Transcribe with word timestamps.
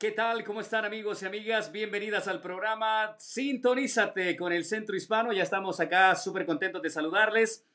¿Qué 0.00 0.12
tal? 0.12 0.44
¿Cómo 0.44 0.62
están 0.62 0.86
amigos 0.86 1.22
y 1.22 1.26
amigas? 1.26 1.70
Bienvenidas 1.70 2.26
al 2.26 2.40
programa 2.40 3.14
Sintonízate 3.18 4.34
con 4.34 4.50
el 4.50 4.64
Centro 4.64 4.96
Hispano. 4.96 5.30
Ya 5.30 5.42
estamos 5.42 5.78
acá 5.78 6.16
súper 6.16 6.46
contentos 6.46 6.80
de 6.80 6.88
saludarles. 6.88 7.66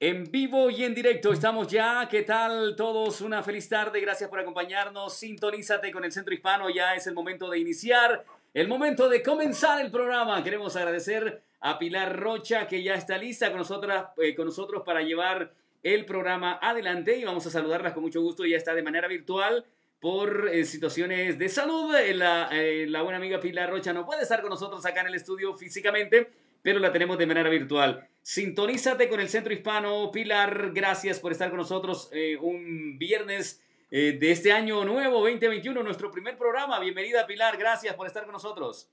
En 0.00 0.24
vivo 0.24 0.70
y 0.70 0.82
en 0.82 0.92
directo 0.92 1.32
estamos 1.32 1.68
ya. 1.68 2.08
¿Qué 2.10 2.22
tal 2.22 2.74
todos? 2.74 3.20
Una 3.20 3.44
feliz 3.44 3.68
tarde. 3.68 4.00
Gracias 4.00 4.28
por 4.28 4.40
acompañarnos. 4.40 5.14
Sintonízate 5.14 5.92
con 5.92 6.04
el 6.04 6.10
Centro 6.10 6.34
Hispano. 6.34 6.68
Ya 6.68 6.96
es 6.96 7.06
el 7.06 7.14
momento 7.14 7.48
de 7.48 7.60
iniciar, 7.60 8.24
el 8.52 8.66
momento 8.66 9.08
de 9.08 9.22
comenzar 9.22 9.80
el 9.80 9.92
programa. 9.92 10.42
Queremos 10.42 10.74
agradecer 10.74 11.44
a 11.60 11.78
Pilar 11.78 12.18
Rocha 12.18 12.66
que 12.66 12.82
ya 12.82 12.94
está 12.94 13.16
lista 13.16 13.52
con, 13.52 13.60
eh, 13.60 14.34
nosotros 14.36 14.82
para 14.84 15.02
llevar 15.02 15.52
el 15.84 16.04
programa 16.06 16.58
adelante 16.60 17.16
y 17.16 17.24
vamos 17.24 17.46
a 17.46 17.50
saludarlas 17.50 17.92
con 17.92 18.02
mucho 18.02 18.20
gusto. 18.20 18.44
Ya 18.44 18.56
está 18.56 18.74
de 18.74 18.82
manera 18.82 19.06
virtual 19.06 19.64
por 20.00 20.48
eh, 20.48 20.64
situaciones 20.64 21.38
de 21.38 21.48
salud. 21.48 21.94
Eh, 21.94 22.14
la, 22.14 22.48
eh, 22.52 22.86
la, 22.88 23.02
buena 23.02 23.18
amiga 23.18 23.38
Pilar 23.38 23.70
Rocha 23.70 23.92
no 23.92 24.06
puede 24.06 24.22
estar 24.22 24.40
con 24.40 24.50
nosotros 24.50 24.84
acá 24.86 25.02
en 25.02 25.08
el 25.08 25.14
estudio 25.14 25.54
físicamente, 25.54 26.30
pero 26.62 26.80
la 26.80 26.90
tenemos 26.90 27.18
de 27.18 27.26
manera 27.26 27.50
virtual. 27.50 28.08
Sintonízate 28.22 29.08
con 29.08 29.20
el 29.20 29.28
Centro 29.28 29.52
Hispano. 29.52 30.10
Pilar, 30.10 30.72
gracias 30.72 31.20
por 31.20 31.32
estar 31.32 31.50
con 31.50 31.58
nosotros 31.58 32.10
un 32.40 32.98
viernes 32.98 33.62
de 33.90 34.30
este 34.30 34.52
año 34.52 34.84
nuevo, 34.84 35.20
2021, 35.20 35.82
nuestro 35.82 36.10
primer 36.10 36.36
programa. 36.36 36.78
Bienvenida 36.78 37.26
Pilar, 37.26 37.56
gracias 37.56 37.94
por 37.94 38.06
estar 38.06 38.24
con 38.24 38.32
nosotros. 38.32 38.88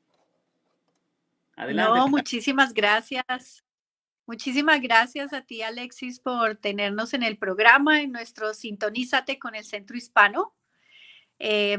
Adelante. 1.55 1.99
No, 1.99 2.07
muchísimas 2.07 2.73
gracias. 2.73 3.63
Muchísimas 4.25 4.81
gracias 4.81 5.33
a 5.33 5.41
ti, 5.41 5.61
Alexis, 5.61 6.19
por 6.19 6.55
tenernos 6.55 7.13
en 7.13 7.23
el 7.23 7.37
programa, 7.37 8.01
en 8.01 8.11
nuestro 8.11 8.53
Sintonízate 8.53 9.39
con 9.39 9.55
el 9.55 9.65
Centro 9.65 9.95
Hispano. 9.95 10.56
Eh, 11.39 11.77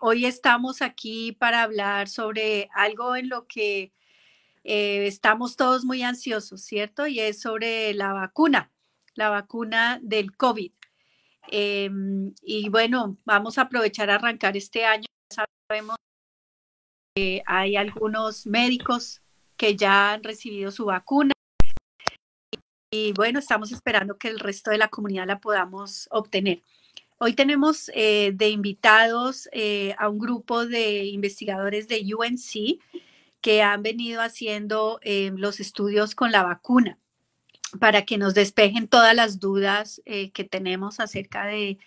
hoy 0.00 0.26
estamos 0.26 0.82
aquí 0.82 1.32
para 1.32 1.62
hablar 1.62 2.08
sobre 2.08 2.68
algo 2.74 3.14
en 3.14 3.28
lo 3.28 3.46
que 3.46 3.92
eh, 4.64 5.06
estamos 5.06 5.56
todos 5.56 5.84
muy 5.84 6.02
ansiosos, 6.02 6.62
¿cierto? 6.62 7.06
Y 7.06 7.20
es 7.20 7.40
sobre 7.40 7.94
la 7.94 8.12
vacuna, 8.12 8.70
la 9.14 9.30
vacuna 9.30 10.00
del 10.02 10.36
COVID. 10.36 10.72
Eh, 11.50 11.90
y 12.42 12.68
bueno, 12.68 13.16
vamos 13.24 13.58
a 13.58 13.62
aprovechar 13.62 14.10
a 14.10 14.16
arrancar 14.16 14.56
este 14.56 14.84
año. 14.84 15.06
Sabemos 15.30 15.96
que 17.14 17.42
hay 17.46 17.76
algunos 17.76 18.46
médicos 18.46 19.22
que 19.56 19.76
ya 19.76 20.12
han 20.12 20.24
recibido 20.24 20.70
su 20.70 20.86
vacuna. 20.86 21.32
Y 22.90 23.12
bueno, 23.12 23.38
estamos 23.38 23.70
esperando 23.70 24.18
que 24.18 24.28
el 24.28 24.38
resto 24.38 24.70
de 24.70 24.78
la 24.78 24.88
comunidad 24.88 25.26
la 25.26 25.40
podamos 25.40 26.08
obtener. 26.10 26.62
Hoy 27.20 27.32
tenemos 27.32 27.90
eh, 27.94 28.30
de 28.32 28.48
invitados 28.50 29.48
eh, 29.50 29.92
a 29.98 30.08
un 30.08 30.20
grupo 30.20 30.66
de 30.66 31.06
investigadores 31.06 31.88
de 31.88 32.14
UNC 32.14 32.80
que 33.40 33.60
han 33.60 33.82
venido 33.82 34.22
haciendo 34.22 35.00
eh, 35.02 35.32
los 35.34 35.58
estudios 35.58 36.14
con 36.14 36.30
la 36.30 36.44
vacuna 36.44 36.96
para 37.80 38.02
que 38.04 38.18
nos 38.18 38.34
despejen 38.34 38.86
todas 38.86 39.16
las 39.16 39.40
dudas 39.40 40.00
que 40.06 40.44
tenemos 40.44 41.00
acerca 41.00 41.44
de, 41.44 41.78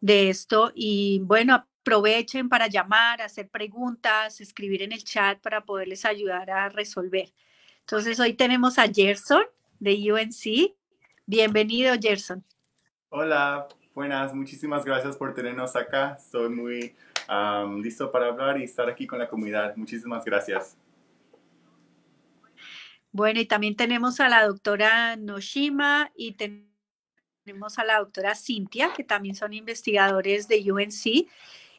de 0.00 0.30
esto. 0.30 0.72
Y 0.74 1.20
bueno, 1.24 1.54
aprovechen 1.54 2.48
para 2.48 2.68
llamar, 2.68 3.20
hacer 3.20 3.48
preguntas, 3.48 4.40
escribir 4.40 4.82
en 4.82 4.92
el 4.92 5.04
chat 5.04 5.38
para 5.40 5.64
poderles 5.64 6.06
ayudar 6.06 6.50
a 6.50 6.70
resolver. 6.70 7.30
Entonces, 7.80 8.18
hoy 8.20 8.32
tenemos 8.32 8.78
a 8.78 8.88
Gerson 8.88 9.42
de 9.80 10.12
UNC. 10.12 10.74
Bienvenido, 11.26 11.94
Gerson. 12.00 12.42
Hola, 13.10 13.68
Buenas, 13.98 14.32
muchísimas 14.32 14.84
gracias 14.84 15.16
por 15.16 15.34
tenernos 15.34 15.74
acá. 15.74 16.16
Estoy 16.16 16.48
muy 16.50 16.94
listo 17.82 18.12
para 18.12 18.28
hablar 18.28 18.60
y 18.60 18.62
estar 18.62 18.88
aquí 18.88 19.08
con 19.08 19.18
la 19.18 19.28
comunidad. 19.28 19.74
Muchísimas 19.74 20.24
gracias. 20.24 20.78
Bueno, 23.10 23.40
y 23.40 23.46
también 23.46 23.74
tenemos 23.74 24.20
a 24.20 24.28
la 24.28 24.46
doctora 24.46 25.16
Noshima 25.16 26.12
y 26.14 26.34
tenemos 26.34 27.76
a 27.80 27.84
la 27.84 27.98
doctora 27.98 28.36
Cintia, 28.36 28.92
que 28.92 29.02
también 29.02 29.34
son 29.34 29.52
investigadores 29.52 30.46
de 30.46 30.70
UNC. 30.70 31.28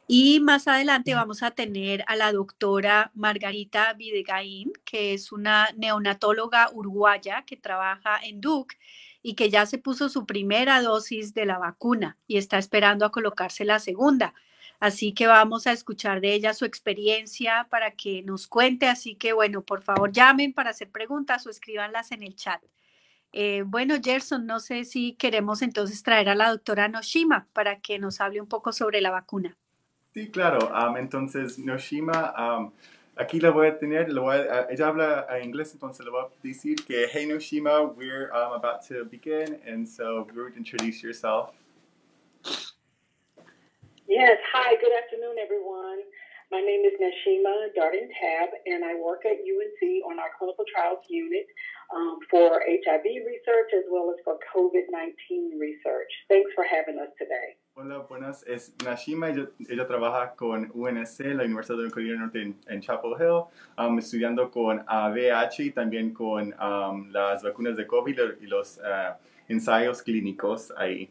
Y 0.06 0.40
más 0.40 0.68
adelante 0.68 1.14
vamos 1.14 1.42
a 1.42 1.52
tener 1.52 2.04
a 2.06 2.16
la 2.16 2.32
doctora 2.32 3.12
Margarita 3.14 3.94
Videgaín, 3.94 4.74
que 4.84 5.14
es 5.14 5.32
una 5.32 5.70
neonatóloga 5.74 6.68
uruguaya 6.70 7.44
que 7.46 7.56
trabaja 7.56 8.20
en 8.22 8.42
Duke 8.42 8.76
y 9.22 9.34
que 9.34 9.50
ya 9.50 9.66
se 9.66 9.78
puso 9.78 10.08
su 10.08 10.26
primera 10.26 10.80
dosis 10.82 11.34
de 11.34 11.46
la 11.46 11.58
vacuna 11.58 12.16
y 12.26 12.36
está 12.36 12.58
esperando 12.58 13.04
a 13.04 13.12
colocarse 13.12 13.64
la 13.64 13.78
segunda. 13.78 14.34
Así 14.80 15.12
que 15.12 15.26
vamos 15.26 15.66
a 15.66 15.72
escuchar 15.72 16.22
de 16.22 16.32
ella 16.32 16.54
su 16.54 16.64
experiencia 16.64 17.66
para 17.68 17.90
que 17.90 18.22
nos 18.22 18.46
cuente. 18.46 18.86
Así 18.86 19.14
que 19.14 19.34
bueno, 19.34 19.62
por 19.62 19.82
favor 19.82 20.10
llamen 20.10 20.54
para 20.54 20.70
hacer 20.70 20.90
preguntas 20.90 21.46
o 21.46 21.50
escríbanlas 21.50 22.12
en 22.12 22.22
el 22.22 22.34
chat. 22.34 22.62
Eh, 23.32 23.62
bueno, 23.64 23.94
Gerson, 24.02 24.46
no 24.46 24.58
sé 24.58 24.84
si 24.84 25.12
queremos 25.12 25.62
entonces 25.62 26.02
traer 26.02 26.30
a 26.30 26.34
la 26.34 26.50
doctora 26.50 26.88
Noshima 26.88 27.46
para 27.52 27.80
que 27.80 27.98
nos 27.98 28.20
hable 28.20 28.40
un 28.40 28.48
poco 28.48 28.72
sobre 28.72 29.00
la 29.00 29.10
vacuna. 29.10 29.56
Sí, 30.14 30.30
claro. 30.30 30.72
entonces, 30.96 31.58
Noshima 31.58 32.72
Aquí 33.16 33.40
la 33.40 33.50
voy 33.50 33.66
a 33.66 33.78
tener, 33.78 34.10
la 34.10 34.20
voy 34.20 34.36
a, 34.36 34.66
ella 34.70 34.86
habla 34.86 35.26
inglés, 35.42 35.72
entonces 35.74 36.04
le 36.04 36.10
voy 36.10 36.24
a 36.24 36.28
decir 36.42 36.76
que, 36.86 37.06
hey 37.06 37.26
Noshima, 37.26 37.82
we're 37.94 38.32
um, 38.32 38.52
about 38.52 38.82
to 38.88 39.04
begin, 39.04 39.60
and 39.66 39.86
so 39.86 40.26
you 40.34 40.42
would 40.42 40.56
introduce 40.56 41.02
yourself. 41.02 41.50
Yes, 44.08 44.38
hi, 44.52 44.74
good 44.80 44.92
afternoon, 45.04 45.36
everyone. 45.38 46.02
My 46.50 46.58
name 46.58 46.82
is 46.82 46.98
Nashima 46.98 47.70
Darden 47.78 48.10
Tab, 48.18 48.50
and 48.66 48.84
I 48.84 48.98
work 48.98 49.22
at 49.24 49.38
UNC 49.38 49.80
on 50.10 50.18
our 50.18 50.34
clinical 50.36 50.64
trials 50.66 50.98
unit 51.08 51.46
um, 51.94 52.18
for 52.28 52.58
HIV 52.66 53.04
research 53.04 53.70
as 53.70 53.84
well 53.88 54.10
as 54.10 54.18
for 54.24 54.34
COVID 54.50 54.90
19 54.90 55.58
research. 55.60 56.10
Thanks 56.28 56.50
for 56.56 56.64
having 56.64 56.98
us 56.98 57.14
today. 57.18 57.54
Hola, 57.82 58.00
buenas. 58.00 58.44
Es 58.46 58.74
Nashima. 58.84 59.30
Ella, 59.30 59.48
ella, 59.66 59.86
trabaja 59.86 60.34
con 60.34 60.70
UNC, 60.74 61.20
la 61.34 61.44
Universidad 61.44 61.78
de 61.78 61.88
Carolina 61.90 62.20
Norte 62.20 62.42
en, 62.42 62.54
en, 62.66 62.82
Chapel 62.82 63.12
Hill, 63.18 63.44
um, 63.78 63.98
estudiando 63.98 64.50
con 64.50 64.84
VIH 64.86 65.64
y 65.64 65.70
también 65.70 66.12
con 66.12 66.54
um, 66.60 67.08
las 67.10 67.42
vacunas 67.42 67.78
de 67.78 67.86
COVID 67.86 68.20
y 68.42 68.46
los 68.48 68.76
uh, 68.76 69.14
ensayos 69.48 70.02
clínicos 70.02 70.70
ahí. 70.76 71.10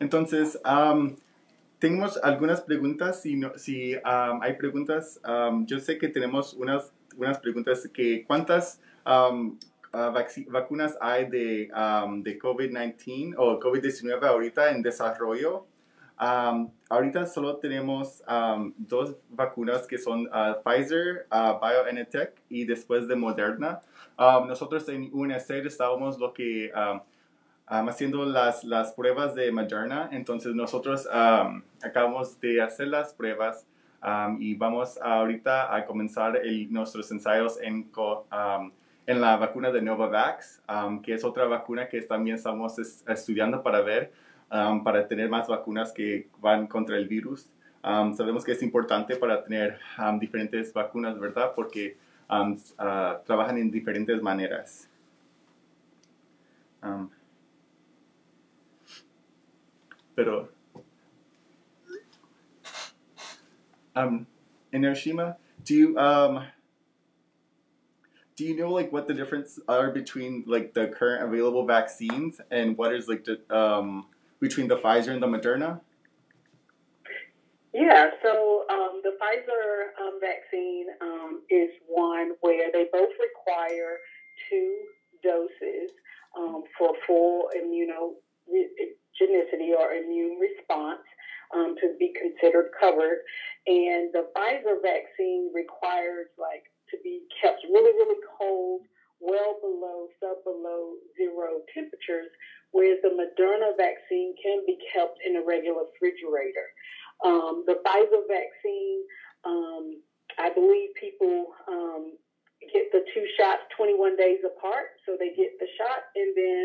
Entonces, 0.00 0.58
um, 0.64 1.14
tenemos 1.78 2.16
algunas 2.22 2.62
preguntas. 2.62 3.20
Si, 3.20 3.36
no, 3.36 3.52
si 3.58 3.96
um, 3.96 4.40
hay 4.40 4.54
preguntas, 4.54 5.20
um, 5.28 5.66
yo 5.66 5.78
sé 5.78 5.98
que 5.98 6.08
tenemos 6.08 6.54
unas, 6.54 6.90
unas 7.18 7.38
preguntas 7.38 7.86
que 7.92 8.24
cuántas 8.24 8.80
um, 9.04 9.58
uh, 9.94 10.50
vacunas 10.50 10.96
hay 11.00 11.26
de, 11.26 11.68
de 11.68 12.38
COVID-19 12.38 13.34
o 13.36 13.58
COVID-19 13.60 14.22
ahorita 14.22 14.70
en 14.70 14.82
desarrollo. 14.82 15.66
ahorita 16.16 17.26
solo 17.26 17.56
tenemos 17.56 18.22
dos 18.76 19.16
vacunas 19.30 19.86
que 19.86 19.98
son 19.98 20.26
uh, 20.26 20.62
Pfizer, 20.64 21.26
uh, 21.30 21.58
BioNTech 21.60 22.34
y 22.48 22.64
después 22.64 23.08
de 23.08 23.16
Moderna. 23.16 23.80
nosotros 24.46 24.88
en 24.88 25.10
UNC 25.12 25.50
estábamos 25.64 26.18
lo 26.18 26.32
que 26.32 26.72
haciendo 27.66 28.24
las, 28.24 28.64
las 28.64 28.92
pruebas 28.92 29.34
de 29.34 29.50
Moderna. 29.52 30.08
Entonces 30.12 30.54
nosotros 30.54 31.06
acabamos 31.82 32.40
de 32.40 32.60
hacer 32.60 32.88
las 32.88 33.14
pruebas 33.14 33.66
y 34.38 34.54
vamos 34.54 34.98
ahorita 35.00 35.74
a 35.74 35.86
comenzar 35.86 36.40
nuestros 36.68 37.10
ensayos 37.10 37.58
en, 37.60 37.90
en 39.06 39.20
la 39.20 39.36
vacuna 39.36 39.70
de 39.70 39.82
Novavax, 39.82 40.62
que 41.02 41.14
es 41.14 41.24
otra 41.24 41.44
vacuna 41.46 41.88
que 41.88 42.00
también 42.02 42.36
estamos 42.36 42.78
estudiando 42.78 43.62
para 43.62 43.82
ver, 43.82 44.12
para 44.48 45.06
tener 45.06 45.28
más 45.28 45.48
vacunas 45.48 45.92
que 45.92 46.28
van 46.40 46.66
contra 46.66 46.96
el 46.96 47.06
virus. 47.06 47.50
sabemos 47.82 48.44
que 48.44 48.52
es 48.52 48.62
importante 48.62 49.16
para 49.16 49.44
tener 49.44 49.78
diferentes 50.18 50.72
vacunas, 50.72 51.18
¿verdad? 51.18 51.52
Porque 51.54 51.96
ah, 52.28 53.20
trabajan 53.26 53.58
en 53.58 53.70
diferentes 53.70 54.22
maneras. 54.22 54.88
Pero 60.14 60.48
um, 63.96 64.26
in 64.72 64.84
Hiroshima, 64.84 65.36
do 65.64 65.74
you 65.74 65.98
um, 65.98 66.44
do 68.36 68.44
you 68.44 68.56
know 68.56 68.70
like 68.70 68.92
what 68.92 69.06
the 69.06 69.14
difference 69.14 69.60
are 69.68 69.90
between 69.90 70.44
like 70.46 70.74
the 70.74 70.88
current 70.88 71.22
available 71.22 71.64
vaccines 71.66 72.40
and 72.50 72.76
what 72.76 72.94
is 72.94 73.08
like 73.08 73.24
the 73.24 73.38
um, 73.56 74.06
between 74.40 74.68
the 74.68 74.76
Pfizer 74.76 75.12
and 75.12 75.22
the 75.22 75.26
Moderna? 75.26 75.80
Yeah, 77.72 78.10
so 78.22 78.66
um, 78.70 79.00
the 79.02 79.16
Pfizer 79.20 80.00
um, 80.00 80.20
vaccine 80.20 80.86
um, 81.00 81.42
is 81.50 81.70
one 81.88 82.32
where 82.40 82.70
they 82.72 82.86
both 82.92 83.10
require 83.20 83.98
two 84.48 84.78
doses 85.22 85.90
um, 86.36 86.62
for 86.78 86.94
full 87.06 87.48
immunogenicity 87.56 89.74
or 89.76 89.92
immune 89.92 90.38
response 90.38 91.02
um, 91.54 91.74
to 91.80 91.94
be 91.98 92.12
considered 92.12 92.70
covered. 92.78 93.22
And 93.66 94.12
the 94.12 94.26
Pfizer 94.36 94.82
vaccine 94.82 95.50
requires 95.54 96.28
like 96.38 96.64
to 96.90 96.96
be 97.02 97.22
kept 97.40 97.62
really, 97.70 97.92
really 97.96 98.20
cold, 98.38 98.82
well 99.20 99.56
below, 99.60 100.08
sub 100.20 100.42
below 100.44 100.98
zero 101.16 101.62
temperatures, 101.72 102.30
whereas 102.72 102.98
the 103.02 103.14
Moderna 103.14 103.76
vaccine 103.76 104.34
can 104.42 104.62
be 104.66 104.76
kept 104.92 105.18
in 105.26 105.36
a 105.36 105.44
regular 105.44 105.84
refrigerator. 105.88 106.68
Um, 107.24 107.64
the 107.66 107.80
Pfizer 107.86 108.24
vaccine, 108.28 109.00
um, 109.44 110.02
I 110.38 110.50
believe 110.52 110.90
people 110.98 111.54
um, 111.68 112.18
get 112.72 112.90
the 112.92 113.04
two 113.12 113.26
shots 113.38 113.62
21 113.76 114.16
days 114.16 114.40
apart. 114.44 114.96
So 115.06 115.16
they 115.18 115.34
get 115.34 115.58
the 115.60 115.68
shot 115.76 116.08
and 116.16 116.32
then 116.36 116.64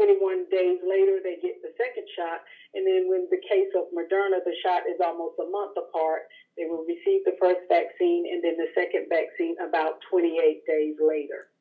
21 0.00 0.48
days 0.48 0.80
later 0.80 1.20
they 1.20 1.36
get 1.44 1.60
the 1.60 1.76
second 1.76 2.08
shot. 2.16 2.40
And 2.72 2.88
then 2.88 3.12
when 3.12 3.28
the 3.28 3.42
case 3.44 3.68
of 3.76 3.92
Moderna, 3.92 4.40
the 4.40 4.56
shot 4.64 4.88
is 4.88 4.96
almost 5.04 5.36
a 5.36 5.44
month 5.44 5.76
apart. 5.76 6.24
They 6.56 6.64
will 6.64 6.88
receive 6.88 7.20
the 7.28 7.36
first 7.36 7.68
vaccine 7.68 8.24
and 8.32 8.40
then 8.40 8.56
the 8.56 8.72
second 8.72 9.12
vaccine 9.12 9.60
about 9.60 10.00
28 10.08 10.64
days 10.64 10.96
later. 10.96 11.52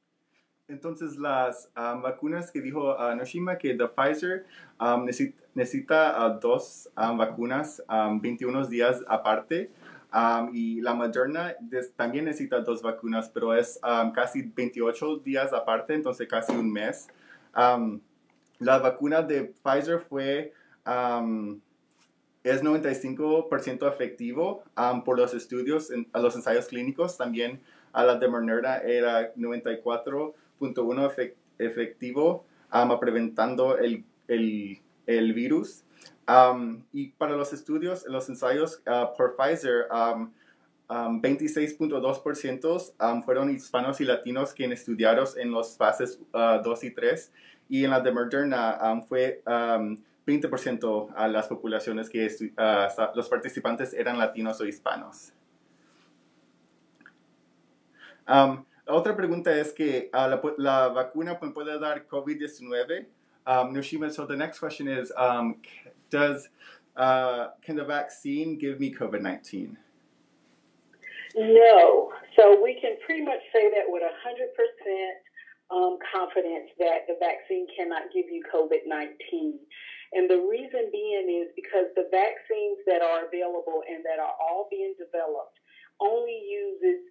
Entonces, 0.69 1.17
las 1.17 1.67
um, 1.75 2.03
vacunas 2.03 2.51
que 2.51 2.61
dijo 2.61 2.95
uh, 2.95 3.15
Noshima, 3.15 3.57
que 3.57 3.73
de 3.73 3.87
Pfizer 3.87 4.45
um, 4.79 5.03
necesita, 5.03 5.43
necesita 5.55 6.15
uh, 6.15 6.39
dos 6.39 6.87
um, 6.95 7.17
vacunas 7.17 7.81
21 8.21 8.67
días 8.67 9.03
aparte. 9.07 9.69
y 10.53 10.81
la 10.81 10.93
Moderna 10.93 11.55
también 11.95 12.25
necesita 12.25 12.61
dos 12.61 12.81
vacunas, 12.81 13.29
pero 13.29 13.53
es 13.53 13.79
casi 14.13 14.41
28 14.43 15.17
días 15.17 15.53
aparte, 15.53 15.93
entonces 15.93 16.27
casi 16.27 16.53
un 16.53 16.71
mes. 16.71 17.09
La 18.59 18.77
vacuna 18.79 19.21
de 19.21 19.53
Pfizer 19.63 19.99
fue 19.99 20.53
es 22.43 22.63
95% 22.63 23.91
efectivo 23.91 24.63
por 25.05 25.17
los 25.17 25.33
estudios, 25.33 25.91
en, 25.91 26.07
los 26.13 26.35
ensayos 26.35 26.67
clínicos. 26.67 27.17
También 27.17 27.61
a 27.91 28.03
la 28.03 28.15
de 28.15 28.27
Moderna 28.27 28.77
era 28.77 29.33
94.1 29.35 31.33
efectivo, 31.59 32.45
preventando 32.99 33.77
el, 33.77 34.03
el, 34.27 34.79
el 35.05 35.33
virus. 35.33 35.83
Um, 36.29 36.83
y 36.93 37.07
para 37.07 37.35
los 37.35 37.53
estudios, 37.53 38.05
los 38.07 38.29
ensayos 38.29 38.83
uh, 38.85 39.15
por 39.17 39.35
Pfizer, 39.35 39.87
um, 39.91 40.31
um, 40.87 41.19
26.2% 41.21 42.93
um, 42.99 43.23
fueron 43.23 43.49
hispanos 43.49 43.99
y 43.99 44.05
latinos 44.05 44.53
quienes 44.53 44.81
estudiaron 44.81 45.27
en 45.37 45.51
las 45.51 45.75
fases 45.75 46.19
2 46.31 46.65
uh, 46.65 46.85
y 46.85 46.91
3. 46.91 47.31
Y 47.69 47.85
en 47.85 47.91
la 47.91 47.99
de 47.99 48.11
Moderna 48.11 48.79
um, 48.81 49.03
fue 49.03 49.43
20% 49.45 51.13
a 51.15 51.27
las 51.27 51.47
poblaciones 51.47 52.09
que 52.09 52.25
uh, 52.25 53.15
los 53.15 53.29
participantes 53.29 53.93
eran 53.93 54.17
latinos 54.17 54.59
o 54.59 54.65
hispanos. 54.65 55.33
otra 58.87 59.15
pregunta 59.15 59.55
es 59.59 59.71
que 59.71 60.09
uh, 60.13 60.27
la, 60.27 60.41
la, 60.57 60.87
vacuna 60.89 61.39
puede 61.39 61.79
dar 61.79 62.07
COVID-19. 62.07 63.05
Um, 63.47 63.73
Noshima, 63.73 64.11
so 64.11 64.25
the 64.25 64.35
next 64.35 64.59
question 64.59 64.87
is, 64.87 65.11
um, 65.17 65.55
does 66.09 66.49
uh, 66.95 67.49
can 67.61 67.75
the 67.75 67.83
vaccine 67.83 68.57
give 68.57 68.79
me 68.79 68.93
COVID 68.93 69.21
nineteen? 69.21 69.77
No. 71.35 72.11
So 72.35 72.61
we 72.61 72.79
can 72.79 72.97
pretty 73.05 73.23
much 73.23 73.39
say 73.53 73.69
that 73.69 73.85
with 73.87 74.03
hundred 74.23 74.53
percent 74.53 75.17
um, 75.69 75.97
confidence 76.13 76.73
that 76.79 77.05
the 77.07 77.15
vaccine 77.19 77.67
cannot 77.77 78.09
give 78.13 78.25
you 78.29 78.41
COVID 78.53 78.85
nineteen. 78.85 79.59
And 80.13 80.25
the 80.25 80.41
reason 80.49 80.89
being 80.89 81.29
is 81.29 81.53
because 81.53 81.85
the 81.93 82.09
vaccines 82.09 82.81
that 82.89 83.05
are 83.05 83.29
available 83.29 83.85
and 83.85 84.01
that 84.01 84.17
are 84.17 84.33
all 84.41 84.65
being 84.73 84.97
developed 84.97 85.53
only 86.01 86.33
uses 86.49 87.05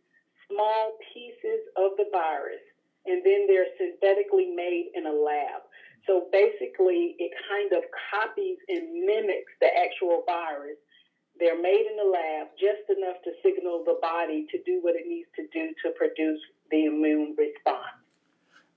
small 0.50 0.98
pieces 1.14 1.62
of 1.78 1.94
the 1.94 2.10
virus 2.10 2.64
and 3.06 3.22
then 3.24 3.46
they're 3.46 3.70
synthetically 3.78 4.50
made 4.50 4.90
in 4.94 5.06
a 5.06 5.12
lab. 5.12 5.62
So 6.06 6.26
basically, 6.32 7.14
it 7.18 7.32
kind 7.48 7.72
of 7.72 7.84
copies 8.10 8.58
and 8.68 9.06
mimics 9.06 9.52
the 9.60 9.68
actual 9.68 10.24
virus. 10.26 10.80
They're 11.38 11.60
made 11.60 11.86
in 11.86 11.96
the 11.96 12.10
lab 12.10 12.48
just 12.58 12.82
enough 12.90 13.22
to 13.24 13.30
signal 13.44 13.84
the 13.86 13.98
body 14.02 14.46
to 14.50 14.58
do 14.66 14.80
what 14.82 14.96
it 14.96 15.06
needs 15.06 15.28
to 15.36 15.46
do 15.52 15.70
to 15.84 15.94
produce 15.94 16.40
the 16.70 16.86
immune 16.86 17.36
response. 17.38 17.97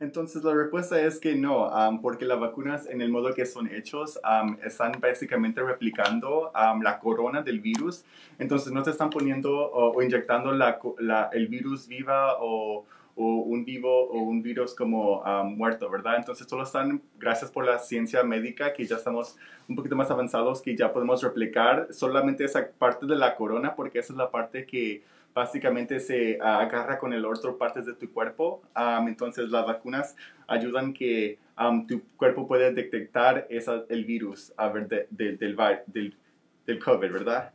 Entonces 0.02 0.44
la 0.44 0.56
respuesta 0.56 1.00
es 1.00 1.20
que 1.20 1.36
no, 1.36 1.68
um, 1.68 2.02
porque 2.02 2.26
las 2.26 2.40
vacunas 2.40 2.90
en 2.90 3.02
el 3.04 3.10
modo 3.12 3.36
que 3.36 3.46
son 3.46 3.72
hechos 3.72 4.20
um, 4.26 4.58
están 4.64 4.94
básicamente 5.00 5.62
replicando 5.62 6.52
um, 6.56 6.82
la 6.82 7.00
corona 7.00 7.44
del 7.44 7.60
virus. 7.60 8.04
Entonces 8.40 8.74
no 8.74 8.84
se 8.84 8.90
están 8.90 9.12
poniendo 9.12 9.52
o, 9.52 9.96
o 9.96 10.02
inyectando 10.02 10.54
la, 10.54 10.80
la, 10.98 11.30
el 11.32 11.48
virus 11.48 11.88
viva 11.88 12.38
o, 12.40 12.84
o 13.16 13.26
un 13.26 13.64
vivo 13.64 14.10
o 14.10 14.24
un 14.24 14.42
virus 14.42 14.74
como 14.74 15.24
muerto, 15.44 15.88
¿verdad? 15.88 16.16
Entonces 16.18 16.48
solo 16.48 16.64
están, 16.64 17.00
gracias 17.20 17.52
por 17.52 17.64
la 17.64 17.78
ciencia 17.78 18.24
médica, 18.24 18.74
que 18.74 18.86
ya 18.86 18.96
estamos 18.96 19.38
un 19.70 19.76
poquito 19.76 19.96
más 19.96 20.10
avanzados, 20.10 20.64
que 20.64 20.76
ya 20.76 20.92
podemos 20.92 21.22
replicar 21.22 21.90
solamente 21.92 22.44
esa 22.44 22.68
parte 22.72 23.06
de 23.06 23.16
la 23.16 23.36
corona, 23.36 23.76
porque 23.76 24.00
esa 24.00 24.14
es 24.14 24.18
la 24.18 24.32
parte 24.32 24.66
que 24.66 25.04
básicamente 25.34 26.00
se 26.00 26.40
agarra 26.42 27.00
con 27.00 27.14
el 27.14 27.26
otro 27.26 27.58
partes 27.58 27.86
de 27.86 27.94
tu 27.94 28.12
cuerpo. 28.12 28.62
entonces 29.08 29.50
las 29.50 29.66
vacunas 29.66 30.16
ayudan 30.48 30.94
que 30.94 31.40
tu 31.88 32.02
cuerpo 32.18 32.48
puede 32.48 32.74
detectar 32.74 33.48
esa, 33.50 33.84
el 33.90 34.06
virus 34.06 34.54
a 34.58 34.70
ver, 34.70 34.88
del, 34.88 35.38
del, 35.38 36.18
del 36.66 36.80
COVID, 36.80 37.12
¿verdad? 37.12 37.54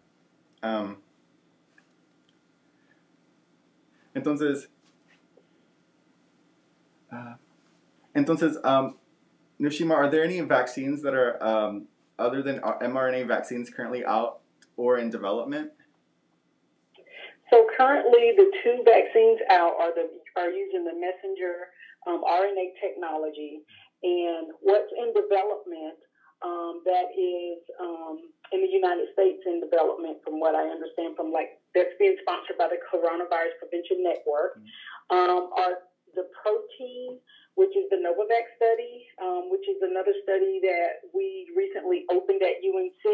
entonces, 4.14 4.70
uh, 7.12 7.36
entonces, 8.14 8.56
um, 8.64 8.96
Nushima, 9.60 9.94
are 9.94 10.10
there 10.10 10.24
any 10.24 10.40
vaccines 10.40 11.02
that 11.02 11.14
are 11.14 11.42
um, 11.42 11.86
other 12.18 12.42
than 12.42 12.60
mRNA 12.60 13.28
vaccines 13.28 13.70
currently 13.70 14.04
out 14.04 14.40
or 14.76 14.98
in 14.98 15.10
development? 15.10 15.72
So 17.50 17.66
currently, 17.76 18.34
the 18.36 18.50
two 18.62 18.82
vaccines 18.84 19.38
out 19.50 19.74
are 19.78 19.94
the 19.94 20.10
are 20.36 20.50
using 20.50 20.84
the 20.84 20.94
messenger 20.98 21.70
um, 22.06 22.22
RNA 22.26 22.74
technology, 22.82 23.62
and 24.02 24.50
what's 24.60 24.90
in 24.98 25.14
development 25.14 25.98
um, 26.44 26.82
that 26.84 27.14
is 27.16 27.62
um, 27.80 28.28
in 28.52 28.60
the 28.60 28.68
United 28.68 29.08
States 29.12 29.40
in 29.46 29.60
development, 29.60 30.18
from 30.24 30.38
what 30.38 30.54
I 30.54 30.68
understand, 30.68 31.16
from 31.16 31.32
like 31.32 31.56
that's 31.74 31.94
being 31.98 32.16
sponsored 32.20 32.58
by 32.58 32.68
the 32.68 32.82
Coronavirus 32.82 33.56
Prevention 33.62 34.02
Network, 34.02 34.58
mm-hmm. 34.58 35.14
um, 35.16 35.50
are 35.56 35.86
the 36.14 36.28
protein, 36.36 37.20
which 37.56 37.72
is 37.76 37.88
the 37.88 38.00
Novavax 38.00 38.52
study, 38.56 39.06
um, 39.22 39.48
which 39.48 39.64
is 39.68 39.80
another 39.80 40.12
study 40.24 40.60
that 40.60 41.08
we 41.14 41.48
recently 41.56 42.04
opened 42.12 42.42
at 42.42 42.60
UNC. 42.60 43.04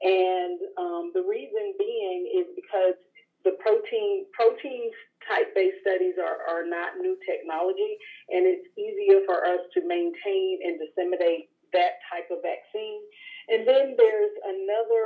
And 0.00 0.58
um, 0.80 1.12
the 1.12 1.24
reason 1.24 1.76
being 1.76 2.28
is 2.32 2.48
because 2.56 2.96
the 3.44 3.56
protein 3.60 4.26
proteins 4.32 4.92
type 5.24 5.54
based 5.54 5.80
studies 5.80 6.16
are, 6.20 6.44
are 6.48 6.66
not 6.66 6.96
new 7.00 7.16
technology, 7.24 7.96
and 8.28 8.44
it's 8.46 8.66
easier 8.76 9.20
for 9.26 9.44
us 9.44 9.60
to 9.74 9.80
maintain 9.86 10.60
and 10.64 10.80
disseminate 10.80 11.48
that 11.72 12.02
type 12.10 12.28
of 12.30 12.42
vaccine. 12.42 13.00
And 13.48 13.66
then 13.66 13.94
there's 13.96 14.34
another 14.44 15.04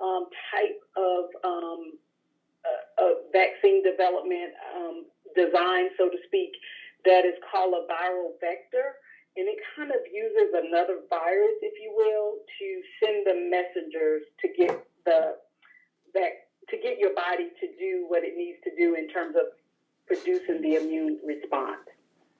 um, 0.00 0.26
type 0.52 0.80
of, 0.96 1.22
um, 1.44 1.82
uh, 2.64 3.04
of 3.04 3.12
vaccine 3.32 3.82
development 3.84 4.52
um, 4.74 5.06
design, 5.34 5.92
so 5.98 6.08
to 6.08 6.18
speak, 6.26 6.52
that 7.04 7.24
is 7.24 7.36
called 7.50 7.74
a 7.76 7.84
viral 7.86 8.34
vector. 8.40 8.96
And 9.36 9.44
it 9.44 9.60
kind 9.76 9.92
of 9.92 10.00
uses 10.08 10.48
another 10.56 11.04
virus, 11.12 11.60
if 11.60 11.76
you 11.76 11.92
will, 11.92 12.40
to 12.40 12.66
send 13.04 13.28
the 13.28 13.36
messengers 13.36 14.24
to 14.40 14.48
get 14.56 14.72
the 15.04 15.36
that 16.14 16.45
to 16.70 16.76
get 16.76 16.98
your 16.98 17.14
body 17.14 17.50
to 17.60 17.66
do 17.78 18.06
what 18.08 18.24
it 18.24 18.36
needs 18.36 18.58
to 18.64 18.74
do 18.76 18.94
in 18.94 19.08
terms 19.08 19.36
of 19.36 19.54
producing 20.06 20.60
the 20.62 20.74
immune 20.76 21.18
response. 21.24 21.86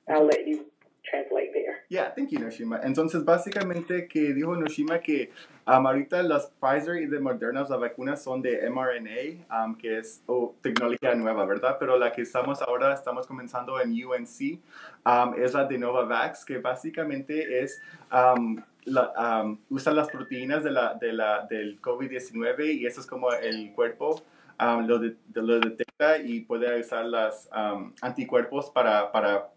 I'll 0.08 0.26
let 0.26 0.46
you 0.46 0.66
translate 1.04 1.52
there. 1.52 1.84
Yeah, 1.88 2.10
thank 2.10 2.32
you, 2.32 2.38
Noshima. 2.38 2.80
Entonces, 2.82 3.24
básicamente, 3.24 4.08
que 4.08 4.34
dijo 4.34 4.56
Noshima 4.56 5.00
que 5.00 5.30
um, 5.66 5.86
ahorita 5.86 6.22
las 6.22 6.50
Pfizer 6.60 6.96
y 6.96 7.06
de 7.06 7.20
Moderna, 7.20 7.60
las 7.60 7.80
vacunas 7.80 8.22
son 8.22 8.42
de 8.42 8.68
mRNA, 8.68 9.64
um, 9.64 9.76
que 9.76 9.98
es 9.98 10.22
oh, 10.26 10.54
tecnología 10.62 11.14
nueva, 11.14 11.44
¿verdad? 11.46 11.76
Pero 11.78 11.96
la 11.96 12.12
que 12.12 12.22
estamos 12.22 12.60
ahora, 12.62 12.92
estamos 12.92 13.26
comenzando 13.26 13.80
en 13.80 13.90
UNC, 13.92 14.60
um, 15.04 15.34
es 15.36 15.54
la 15.54 15.64
de 15.64 15.78
Novavax, 15.78 16.44
que 16.44 16.58
básicamente 16.58 17.62
es... 17.62 17.80
La, 18.86 19.56
usa 19.68 19.92
las 19.92 20.08
proteínas 20.08 20.64
de 20.64 20.70
la, 20.70 20.94
de 20.94 21.12
la, 21.12 21.46
del 21.50 21.80
COVID-19 21.82 22.74
y 22.74 22.86
eso 22.86 23.00
es 23.00 23.06
como 23.06 23.32
el 23.32 23.72
cuerpo 23.72 24.22
lo, 24.58 24.98
de, 24.98 25.16
lo 25.34 25.60
detecta 25.60 26.18
y 26.18 26.40
puede 26.40 26.80
usar 26.80 27.06
los 27.06 27.48
anticuerpos 28.00 28.70
para, 28.70 29.10
para 29.12 29.48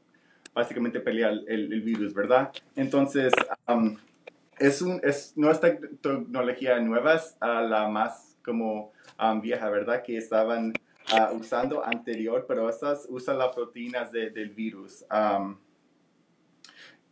básicamente 0.53 0.99
pelear 0.99 1.33
el, 1.47 1.71
el, 1.71 1.81
virus, 1.81 2.13
¿verdad? 2.13 2.51
Entonces, 2.75 3.31
es 4.59 4.81
un, 4.81 4.99
es, 5.03 5.33
no 5.35 5.51
es 5.51 5.59
tecnología 5.61 6.79
nueva, 6.79 7.15
es 7.15 7.37
uh, 7.41 7.67
la 7.67 7.87
más 7.87 8.37
como 8.43 8.91
um, 9.21 9.41
vieja, 9.41 9.69
¿verdad? 9.69 10.03
Que 10.03 10.17
estaban 10.17 10.73
uh, 11.13 11.35
usando 11.35 11.83
anterior, 11.83 12.45
pero 12.47 12.69
estas 12.69 13.05
usan 13.09 13.37
las 13.37 13.53
proteínas 13.53 14.11
de, 14.11 14.29
del 14.31 14.49
virus. 14.49 15.05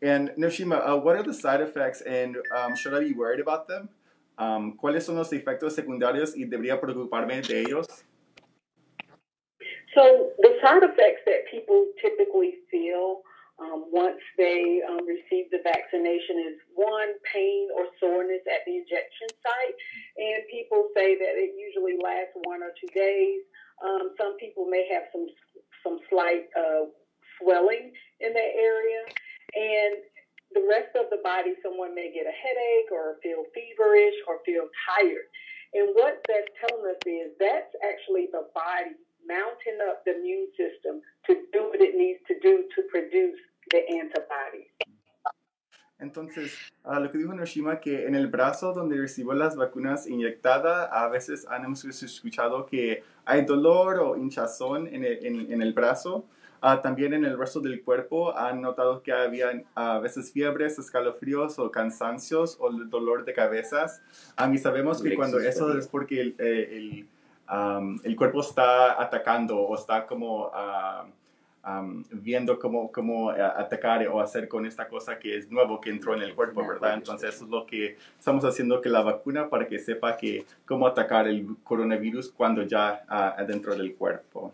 And 0.01 0.29
Noshima, 0.37 0.87
uh, 0.87 0.97
what 0.97 1.15
are 1.15 1.23
the 1.23 1.33
side 1.33 1.61
effects 1.61 2.01
and 2.01 2.37
um, 2.55 2.75
should 2.75 2.93
I 2.93 2.99
be 2.99 3.13
worried 3.13 3.39
about 3.39 3.67
them? 3.67 3.89
Um, 4.37 4.77
¿Cuáles 4.77 5.03
son 5.03 5.15
los 5.15 5.31
efectos 5.31 5.73
secundarios 5.73 6.35
y 6.35 6.45
debería 6.45 6.79
preocuparme 6.79 7.41
de 7.41 7.61
ellos? 7.61 7.87
So 9.95 10.29
the 10.37 10.59
side 10.61 10.83
effects 10.83 11.25
that 11.25 11.49
people 11.49 11.87
typically 11.99 12.53
feel 12.69 13.21
um, 13.57 13.89
once 13.89 14.21
they 14.37 14.81
um, 14.87 15.01
receive 15.07 15.49
the 15.49 15.57
vaccination 15.65 16.53
is 16.53 16.61
one, 16.75 17.17
pain 17.33 17.69
or 17.73 17.89
soreness 17.99 18.45
at 18.45 18.61
the 18.69 18.77
injection 18.77 19.25
site. 19.41 19.75
And 20.17 20.45
people 20.53 20.89
say 20.93 21.17
that 21.17 21.33
it 21.33 21.57
usually 21.57 21.97
lasts 21.97 22.37
one 22.45 22.61
or 22.61 22.69
two 22.77 22.93
days. 22.93 23.41
Um, 23.81 24.13
some 24.21 24.37
people 24.37 24.69
may 24.69 24.85
have 24.93 25.09
some 25.11 25.25
some 25.81 25.97
slight 26.09 26.45
uh, 26.53 26.93
swelling 27.41 27.93
in 28.19 28.33
that 28.33 28.51
area, 28.53 29.01
and 29.55 30.03
the 30.53 30.63
rest 30.67 30.95
of 30.95 31.11
the 31.11 31.19
body, 31.23 31.53
someone 31.61 31.93
may 31.93 32.11
get 32.11 32.25
a 32.25 32.35
headache 32.35 32.91
or 32.91 33.19
feel 33.21 33.43
feverish 33.53 34.17
or 34.27 34.39
feel 34.45 34.67
tired. 34.87 35.27
And 35.73 35.91
what 35.93 36.23
that's 36.27 36.47
telling 36.63 36.87
us 36.87 37.01
is 37.05 37.35
that's 37.39 37.75
actually 37.83 38.31
the 38.31 38.47
body 38.55 38.95
mounting 39.27 39.79
up 39.89 40.05
the 40.05 40.15
immune 40.15 40.47
system 40.55 41.03
to 41.27 41.43
do 41.51 41.67
what 41.67 41.81
it 41.81 41.95
needs 41.95 42.23
to 42.27 42.39
do 42.39 42.63
to 42.75 42.79
produce 42.89 43.37
the 43.71 43.83
antibodies. 43.99 44.71
Entonces, 45.99 46.53
uh, 46.85 46.99
lo 46.99 47.11
que 47.11 47.17
dijo 47.17 47.33
Noshima, 47.33 47.79
que 47.79 48.05
en 48.05 48.13
el 48.13 48.27
brazo 48.27 48.71
donde 48.71 48.97
recibió 48.97 49.33
las 49.33 49.55
vacunas 49.55 50.07
inyectadas, 50.07 50.89
a 50.91 51.09
veces 51.09 51.47
han 51.49 51.73
escuchado 51.73 52.67
que 52.67 53.03
hay 53.25 53.45
dolor 53.45 53.99
o 53.99 54.15
hinchazón 54.15 54.87
en 54.93 55.03
el, 55.03 55.25
en, 55.25 55.51
en 55.51 55.61
el 55.61 55.73
brazo. 55.73 56.27
Uh, 56.61 56.81
también 56.81 57.13
en 57.13 57.23
el 57.23 57.37
resto 57.37 57.59
del 57.59 57.83
cuerpo 57.83 58.35
han 58.35 58.61
notado 58.61 59.03
que 59.03 59.11
había 59.11 59.63
a 59.75 59.99
veces 59.99 60.31
fiebres, 60.31 60.79
escalofríos 60.79 61.59
o 61.59 61.71
cansancios 61.71 62.57
o 62.59 62.71
dolor 62.71 63.25
de 63.25 63.33
cabezas. 63.33 64.01
A 64.35 64.47
mí 64.47 64.57
sabemos 64.57 65.01
que 65.01 65.15
cuando 65.15 65.39
eso 65.39 65.77
es 65.77 65.87
porque 65.87 66.21
el, 66.21 66.35
eh, 66.39 66.69
el, 66.71 67.07
um, 67.55 67.99
el, 68.03 68.15
cuerpo 68.15 68.41
está 68.41 69.01
atacando 69.01 69.57
o 69.57 69.75
está 69.75 70.05
como... 70.05 70.47
Uh, 70.47 71.07
um, 71.67 72.03
viendo 72.11 72.57
cómo, 72.57 72.91
cómo 72.91 73.31
eh, 73.33 73.41
atacar 73.41 74.07
o 74.07 74.19
hacer 74.19 74.47
con 74.47 74.65
esta 74.65 74.87
cosa 74.87 75.19
que 75.19 75.37
es 75.37 75.51
nuevo 75.51 75.79
que 75.79 75.89
entró 75.89 76.15
en 76.15 76.21
el 76.21 76.33
cuerpo, 76.33 76.65
¿verdad? 76.65 76.95
Entonces 76.95 77.35
eso 77.35 77.43
es 77.43 77.51
lo 77.51 77.65
que 77.65 77.97
estamos 78.17 78.43
haciendo 78.45 78.81
que 78.81 78.89
la 78.89 79.01
vacuna 79.01 79.49
para 79.49 79.67
que 79.67 79.77
sepa 79.77 80.17
que 80.17 80.45
cómo 80.65 80.87
atacar 80.87 81.27
el 81.27 81.45
coronavirus 81.63 82.31
cuando 82.31 82.63
ya 82.63 83.03
uh, 83.07 83.41
adentro 83.41 83.75
del 83.75 83.95
cuerpo. 83.95 84.53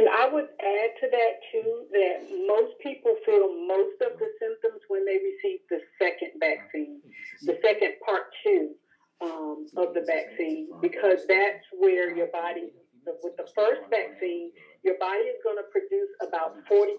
And 0.00 0.08
I 0.08 0.32
would 0.32 0.48
add 0.64 0.90
to 1.04 1.06
that 1.12 1.34
too 1.52 1.84
that 1.92 2.24
most 2.48 2.72
people 2.80 3.12
feel 3.28 3.52
most 3.68 4.00
of 4.00 4.16
the 4.16 4.32
symptoms 4.40 4.80
when 4.88 5.04
they 5.04 5.20
receive 5.20 5.60
the 5.68 5.76
second 6.00 6.40
vaccine, 6.40 7.04
the 7.44 7.60
second 7.60 8.00
part 8.00 8.32
two 8.40 8.72
um, 9.20 9.68
of 9.76 9.92
the 9.92 10.00
vaccine, 10.00 10.72
because 10.80 11.28
that's 11.28 11.68
where 11.76 12.16
your 12.16 12.28
body 12.32 12.72
with 13.04 13.36
the 13.36 13.44
first 13.52 13.84
vaccine, 13.92 14.52
your 14.88 14.96
body 14.96 15.28
is 15.28 15.36
going 15.44 15.60
to 15.60 15.68
produce 15.68 16.08
about 16.24 16.56
40% 16.64 16.96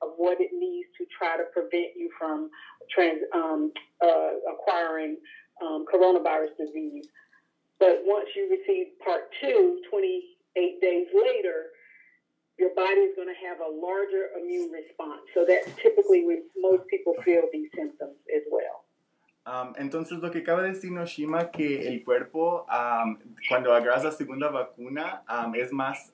of 0.00 0.16
what 0.16 0.40
it 0.40 0.48
needs 0.56 0.88
to 0.96 1.04
try 1.12 1.36
to 1.36 1.44
prevent 1.52 1.92
you 1.92 2.08
from 2.18 2.48
trans, 2.88 3.20
um, 3.34 3.70
uh, 4.00 4.40
acquiring 4.48 5.18
um, 5.60 5.84
coronavirus 5.92 6.56
disease. 6.56 7.04
But 7.78 8.00
once 8.08 8.30
you 8.34 8.48
receive 8.48 8.96
part 9.04 9.28
two, 9.42 9.76
28 9.92 10.80
days 10.80 11.06
later, 11.12 11.76
your 12.60 12.74
body 12.74 13.00
is 13.08 13.16
going 13.16 13.28
to 13.28 13.40
have 13.48 13.58
a 13.60 13.70
larger 13.86 14.30
immune 14.38 14.70
response. 14.70 15.24
So 15.34 15.44
that's 15.48 15.66
typically 15.82 16.24
when 16.24 16.42
most 16.56 16.86
people 16.88 17.14
feel 17.24 17.48
these 17.52 17.70
symptoms 17.74 18.16
as 18.28 18.42
well. 18.50 18.84
Um, 19.46 19.74
entonces, 19.78 20.18
lo 20.20 20.30
que 20.30 20.40
acaba 20.40 20.62
de 20.62 20.68
decir 20.68 20.92
Noshima, 20.92 21.50
que 21.50 21.88
el 21.88 22.04
cuerpo, 22.04 22.66
um, 22.68 23.18
cuando 23.48 23.72
agarras 23.72 24.04
la 24.04 24.12
segunda 24.12 24.48
vacuna, 24.48 25.22
um, 25.28 25.54
es 25.54 25.72
más, 25.72 26.12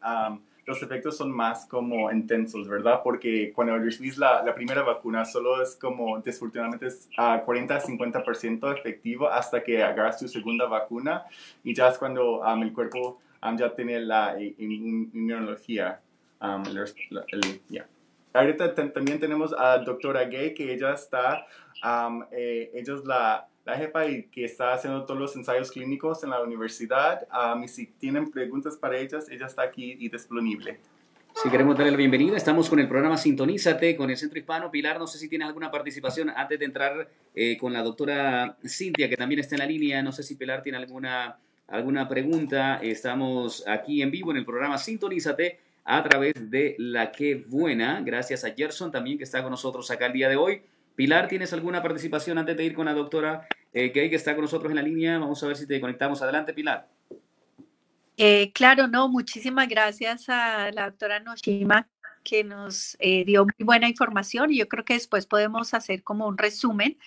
los 0.65 0.83
efectos 0.83 1.17
son 1.17 1.33
más 1.33 1.67
como 1.67 2.11
intensos, 2.11 2.69
¿verdad? 2.69 3.00
Porque 3.03 3.53
cuando 3.53 3.76
recibís 3.79 4.17
la, 4.17 4.43
la 4.45 4.55
primera 4.55 4.83
vacuna, 4.83 5.25
solo 5.25 5.61
es 5.61 5.75
como, 5.75 6.21
desafortunadamente, 6.21 6.87
es 6.87 7.09
uh, 7.19 7.45
40-50% 7.45 8.79
efectivo 8.79 9.29
hasta 9.29 9.62
que 9.62 9.83
agarras 9.83 10.19
tu 10.19 10.29
segunda 10.29 10.67
vacuna 10.67 11.26
y 11.65 11.75
ya 11.75 11.88
es 11.88 11.99
cuando 11.99 12.43
el 12.62 12.73
cuerpo 12.73 13.21
ya 13.57 13.75
tiene 13.75 14.00
la 14.00 14.37
inmunología. 14.41 16.00
El, 16.40 16.78
el, 17.28 17.61
yeah. 17.69 17.87
Ahorita 18.33 18.75
también 18.75 19.19
tenemos 19.19 19.55
a 19.57 19.78
doctora 19.78 20.25
Gay, 20.25 20.52
que 20.52 20.73
ella 20.73 20.93
está 20.93 21.47
eh, 22.33 22.71
ella 22.75 22.95
es 22.95 23.05
la, 23.05 23.49
la, 23.64 23.76
jefa 23.76 24.07
y 24.07 24.25
que 24.25 24.45
está 24.45 24.75
haciendo 24.75 25.05
todos 25.05 25.19
los 25.19 25.37
ensayos 25.37 25.71
clínicos 25.71 26.23
en 26.25 26.31
la 26.31 26.43
universidad. 26.43 27.26
y 27.62 27.69
si 27.69 27.87
tienen 27.87 28.31
preguntas 28.31 28.76
para 28.76 28.99
ellas, 28.99 29.28
ella 29.31 29.47
está 29.47 29.62
aquí 29.62 29.97
y 29.99 30.09
disponible. 30.09 30.78
Si 31.43 31.50
queremos 31.50 31.76
darle 31.76 31.90
la 31.90 31.99
bienvenida, 31.99 32.37
estamos 32.37 32.71
con 32.71 32.81
el 32.81 32.88
programa 32.88 33.19
Sintonízate 33.19 33.95
con 33.95 34.09
el 34.09 34.16
Centro 34.16 34.38
Hispano. 34.38 34.71
Pilar, 34.71 34.99
no 34.99 35.07
sé 35.07 35.19
si 35.19 35.28
tiene 35.28 35.45
alguna 35.45 35.71
participación 35.71 36.31
antes 36.31 36.59
de 36.59 36.64
entrar 36.64 37.11
eh, 37.35 37.59
con 37.59 37.75
la 37.75 37.83
doctora 37.83 38.57
Cintia, 38.66 39.09
que 39.11 39.19
también 39.19 39.40
está 39.40 39.55
en 39.55 39.59
la 39.59 39.66
línea. 39.66 40.02
No 40.02 40.12
sé 40.12 40.23
si 40.23 40.37
Pilar 40.37 40.62
tiene 40.62 40.78
alguna, 40.78 41.38
alguna 41.69 42.09
pregunta. 42.09 42.81
Estamos 42.83 43.69
aquí 43.69 44.00
en 44.00 44.11
vivo 44.11 44.31
en 44.31 44.38
el 44.38 44.47
programa 44.47 44.78
Sintonízate 44.78 45.61
a 45.87 46.02
través 46.02 46.50
de 46.50 46.75
La 46.78 47.12
Que 47.12 47.37
Buena. 47.47 48.02
Gracias 48.02 48.45
a 48.45 48.50
Gerson 48.50 48.90
también 48.90 49.16
que 49.16 49.25
está 49.25 49.43
con 49.43 49.50
nosotros 49.50 49.90
acá 49.90 50.07
el 50.07 50.12
día 50.12 50.28
de 50.28 50.37
hoy. 50.37 50.62
Pilar, 50.97 51.28
¿tienes 51.28 51.52
alguna 51.52 51.83
participación 51.83 52.38
antes 52.38 52.57
de 52.57 52.64
ir 52.64 52.75
con 52.75 52.87
la 52.87 52.93
doctora 52.95 53.47
eh, 53.73 53.93
Gay 53.95 54.11
que 54.11 54.16
está 54.16 54.35
con 54.35 54.43
nosotros 54.43 54.71
en 54.71 54.76
la 54.76 54.83
línea? 54.83 55.19
Vamos 55.19 55.43
a 55.43 55.47
ver 55.47 55.57
si 55.57 55.66
te 55.66 55.81
conectamos. 55.81 56.21
Adelante, 56.21 56.52
Pilar. 56.52 56.88
Eh, 58.16 58.50
claro, 58.52 58.88
no, 58.88 59.09
muchísimas 59.09 59.69
gracias 59.69 60.28
a 60.28 60.71
la 60.73 60.87
doctora 60.87 61.21
Noshima 61.21 61.87
que 62.25 62.43
nos 62.43 62.97
eh, 62.99 63.25
dio 63.25 63.45
muy 63.45 63.64
buena 63.64 63.88
información 63.88 64.50
y 64.50 64.59
yo 64.59 64.69
creo 64.69 64.85
que 64.85 64.95
después 64.95 65.26
podemos 65.26 65.75
hacer 65.75 66.02
como 66.02 66.26
un 66.26 66.37
resumen, 66.37 66.99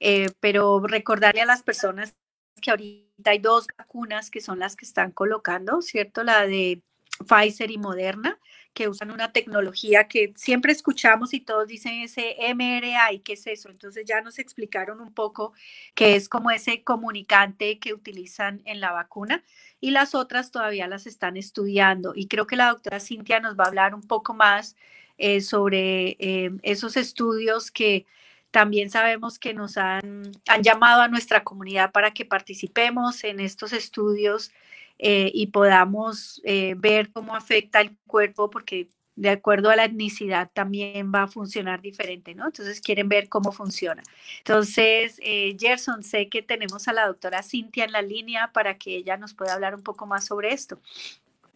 eh, 0.00 0.26
pero 0.40 0.80
recordarle 0.80 1.42
a 1.42 1.46
las 1.46 1.62
personas 1.62 2.16
que 2.60 2.70
ahorita 2.70 3.30
hay 3.30 3.38
dos 3.38 3.68
vacunas 3.78 4.30
que 4.30 4.40
son 4.40 4.58
las 4.58 4.74
que 4.74 4.84
están 4.84 5.12
colocando, 5.12 5.80
¿cierto? 5.80 6.24
La 6.24 6.46
de 6.46 6.82
Pfizer 7.26 7.70
y 7.70 7.78
Moderna 7.78 8.38
que 8.74 8.88
usan 8.88 9.12
una 9.12 9.32
tecnología 9.32 10.08
que 10.08 10.34
siempre 10.36 10.72
escuchamos 10.72 11.32
y 11.32 11.40
todos 11.40 11.68
dicen 11.68 12.00
ese 12.02 12.36
MRA 12.54 13.12
y 13.12 13.20
qué 13.20 13.34
es 13.34 13.46
eso. 13.46 13.70
Entonces 13.70 14.04
ya 14.04 14.20
nos 14.20 14.40
explicaron 14.40 15.00
un 15.00 15.14
poco 15.14 15.52
qué 15.94 16.16
es 16.16 16.28
como 16.28 16.50
ese 16.50 16.82
comunicante 16.82 17.78
que 17.78 17.94
utilizan 17.94 18.62
en 18.64 18.80
la 18.80 18.90
vacuna 18.90 19.44
y 19.80 19.92
las 19.92 20.14
otras 20.16 20.50
todavía 20.50 20.88
las 20.88 21.06
están 21.06 21.36
estudiando. 21.36 22.12
Y 22.16 22.26
creo 22.26 22.48
que 22.48 22.56
la 22.56 22.70
doctora 22.70 22.98
Cintia 22.98 23.38
nos 23.38 23.56
va 23.56 23.64
a 23.64 23.68
hablar 23.68 23.94
un 23.94 24.02
poco 24.02 24.34
más 24.34 24.76
eh, 25.18 25.40
sobre 25.40 26.16
eh, 26.18 26.50
esos 26.62 26.96
estudios 26.96 27.70
que 27.70 28.06
también 28.50 28.90
sabemos 28.90 29.38
que 29.38 29.54
nos 29.54 29.76
han, 29.78 30.32
han 30.48 30.62
llamado 30.62 31.02
a 31.02 31.08
nuestra 31.08 31.44
comunidad 31.44 31.92
para 31.92 32.12
que 32.12 32.24
participemos 32.24 33.22
en 33.22 33.38
estos 33.38 33.72
estudios 33.72 34.52
eh, 34.98 35.30
y 35.32 35.48
podamos 35.48 36.40
eh, 36.44 36.74
ver 36.76 37.10
cómo 37.12 37.34
afecta 37.34 37.80
el 37.80 37.96
cuerpo, 38.06 38.50
porque 38.50 38.88
de 39.16 39.30
acuerdo 39.30 39.70
a 39.70 39.76
la 39.76 39.84
etnicidad 39.84 40.50
también 40.52 41.12
va 41.14 41.22
a 41.22 41.28
funcionar 41.28 41.80
diferente, 41.80 42.34
¿no? 42.34 42.46
Entonces 42.46 42.80
quieren 42.80 43.08
ver 43.08 43.28
cómo 43.28 43.52
funciona. 43.52 44.02
Entonces, 44.38 45.20
eh, 45.22 45.56
Gerson, 45.58 46.02
sé 46.02 46.28
que 46.28 46.42
tenemos 46.42 46.88
a 46.88 46.92
la 46.92 47.06
doctora 47.06 47.42
Cintia 47.42 47.84
en 47.84 47.92
la 47.92 48.02
línea 48.02 48.50
para 48.52 48.76
que 48.76 48.96
ella 48.96 49.16
nos 49.16 49.34
pueda 49.34 49.54
hablar 49.54 49.74
un 49.74 49.82
poco 49.82 50.06
más 50.06 50.26
sobre 50.26 50.52
esto. 50.52 50.80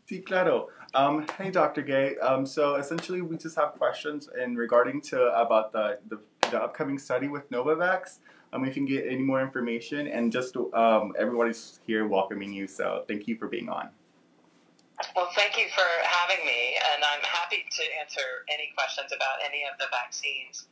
Sí, 0.07 0.23
claro. 0.23 0.69
Um, 0.95 1.27
hey, 1.37 1.51
Dr. 1.51 1.83
Gay. 1.83 2.17
Um, 2.19 2.47
so 2.47 2.77
essentially, 2.77 3.21
we 3.21 3.37
just 3.37 3.59
have 3.59 3.73
questions 3.77 4.31
in 4.43 4.57
regarding 4.57 5.03
to 5.03 5.21
about 5.35 5.71
the, 5.73 5.99
the, 6.09 6.19
the 6.51 6.57
upcoming 6.57 6.99
study 6.99 7.29
with 7.29 7.51
Novavax. 7.51 8.21
Um, 8.53 8.65
if 8.65 8.77
you 8.77 8.87
can 8.87 8.87
get 8.87 9.07
any 9.07 9.23
more 9.23 9.41
information. 9.41 10.09
And 10.09 10.33
just 10.33 10.57
um, 10.57 11.13
everybody's 11.19 11.81
here 11.87 12.07
welcoming 12.07 12.53
you, 12.53 12.67
so 12.67 13.05
thank 13.09 13.27
you 13.29 13.37
for 13.37 13.49
being 13.49 13.69
on. 13.69 13.91
Well, 15.15 15.29
thank 15.37 15.57
you 15.57 15.67
for 15.75 15.87
having 16.03 16.45
me, 16.45 16.75
and 16.93 17.05
I'm 17.05 17.23
happy 17.23 17.63
to 17.71 17.83
answer 18.01 18.27
any 18.53 18.73
questions 18.77 19.13
about 19.15 19.39
any 19.47 19.63
of 19.63 19.79
the 19.79 19.87
vaccines. 19.93 20.67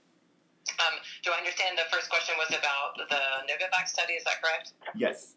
Um, 0.80 0.99
do 1.23 1.30
I 1.30 1.38
understand 1.38 1.78
the 1.78 1.87
first 1.95 2.11
question 2.11 2.35
was 2.37 2.50
about 2.50 2.99
the 2.99 3.23
Novavax 3.47 3.88
study? 3.88 4.14
Is 4.14 4.25
that 4.25 4.42
correct? 4.42 4.73
Yes. 4.97 5.35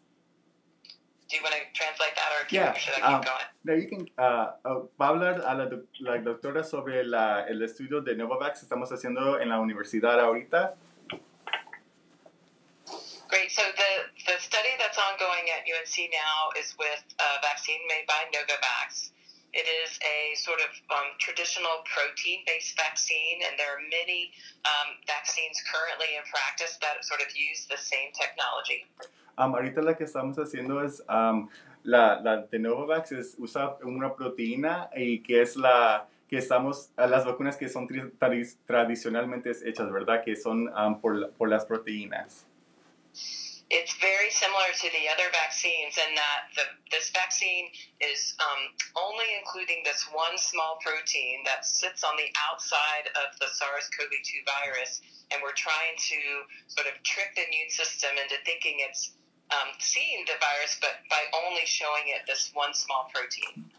Do 1.28 1.36
you 1.36 1.42
want 1.44 1.54
to 1.54 1.62
translate 1.72 2.16
that, 2.16 2.30
or 2.34 2.46
yeah, 2.50 2.74
should 2.74 2.94
I 2.94 2.96
keep 2.96 3.04
um, 3.04 3.22
going? 3.22 3.46
No, 3.62 3.74
you 3.74 3.86
can. 3.86 4.08
Uh, 4.18 4.50
oh, 4.64 4.90
va 4.98 5.06
a 5.06 5.08
hablar 5.10 5.38
a 5.46 5.54
la, 5.54 5.68
la 6.00 6.18
doctora 6.18 6.64
sobre 6.64 7.04
la, 7.04 7.46
el 7.48 7.62
estudio 7.62 8.00
de 8.00 8.16
Novavax 8.16 8.58
que 8.58 8.64
estamos 8.64 8.90
haciendo 8.90 9.38
en 9.38 9.50
la 9.50 9.60
universidad 9.60 10.18
ahorita. 10.18 10.74
Great. 13.30 13.50
So 13.52 13.62
the, 13.62 13.92
the 14.26 14.38
study 14.42 14.74
that's 14.78 14.98
ongoing 14.98 15.46
at 15.54 15.62
UNC 15.62 15.96
now 16.10 16.50
is 16.58 16.74
with 16.78 17.02
a 17.22 17.40
vaccine 17.46 17.78
made 17.86 18.06
by 18.06 18.26
Novavax. 18.34 19.10
It 19.52 19.66
is 19.66 19.98
a 20.02 20.34
sort 20.36 20.58
of 20.60 20.70
um, 20.90 21.14
traditional 21.18 21.82
protein 21.86 22.42
based 22.46 22.76
vaccine, 22.76 23.38
and 23.46 23.58
there 23.58 23.70
are 23.70 23.82
many 23.82 24.30
um, 24.64 24.98
vaccines 25.06 25.62
currently 25.70 26.06
in 26.18 26.22
practice 26.30 26.78
that 26.82 27.04
sort 27.04 27.20
of 27.20 27.28
use 27.34 27.66
the 27.66 27.78
same 27.78 28.10
technology. 28.14 28.86
Um, 29.38 29.54
ahorita 29.54 29.82
la 29.82 29.94
que 29.94 30.04
estamos 30.04 30.36
haciendo 30.38 30.84
es 30.84 31.00
um, 31.08 31.48
la, 31.84 32.20
la 32.22 32.42
de 32.50 32.58
Novavax 32.58 33.12
es, 33.12 33.34
usa 33.38 33.76
una 33.82 34.14
proteína 34.14 34.90
y 34.94 35.22
que 35.22 35.40
es 35.42 35.56
la 35.56 36.06
que 36.28 36.38
estamos 36.38 36.90
las 36.96 37.24
vacunas 37.24 37.56
que 37.56 37.68
son 37.68 37.88
tri- 37.88 38.10
tradi- 38.18 38.56
tradicionalmente 38.66 39.50
hechas, 39.50 39.90
¿verdad? 39.90 40.22
Que 40.24 40.36
son 40.36 40.68
um, 40.76 41.00
por, 41.00 41.32
por 41.32 41.48
las 41.48 41.64
proteínas. 41.64 42.46
It's 43.70 43.94
very 44.02 44.34
similar 44.34 44.66
to 44.82 44.88
the 44.90 45.06
other 45.06 45.30
vaccines 45.30 45.94
in 45.94 46.18
that 46.18 46.50
the, 46.58 46.66
this 46.90 47.14
vaccine 47.14 47.70
is 48.02 48.34
um, 48.42 48.74
only 48.98 49.30
including 49.38 49.86
this 49.86 50.10
one 50.10 50.34
small 50.34 50.82
protein 50.82 51.46
that 51.46 51.62
sits 51.62 52.02
on 52.02 52.18
the 52.18 52.26
outside 52.50 53.06
of 53.14 53.38
the 53.38 53.46
SARS 53.46 53.86
CoV 53.94 54.10
2 54.10 54.42
virus. 54.42 55.00
And 55.30 55.38
we're 55.38 55.54
trying 55.54 55.94
to 55.94 56.18
sort 56.66 56.90
of 56.90 56.98
trick 57.06 57.30
the 57.38 57.46
immune 57.46 57.70
system 57.70 58.10
into 58.18 58.42
thinking 58.42 58.82
it's 58.82 59.14
um, 59.54 59.70
seeing 59.78 60.26
the 60.26 60.34
virus, 60.42 60.74
but 60.82 61.06
by 61.08 61.22
only 61.46 61.62
showing 61.64 62.10
it 62.10 62.26
this 62.26 62.50
one 62.54 62.74
small 62.74 63.06
protein. 63.14 63.70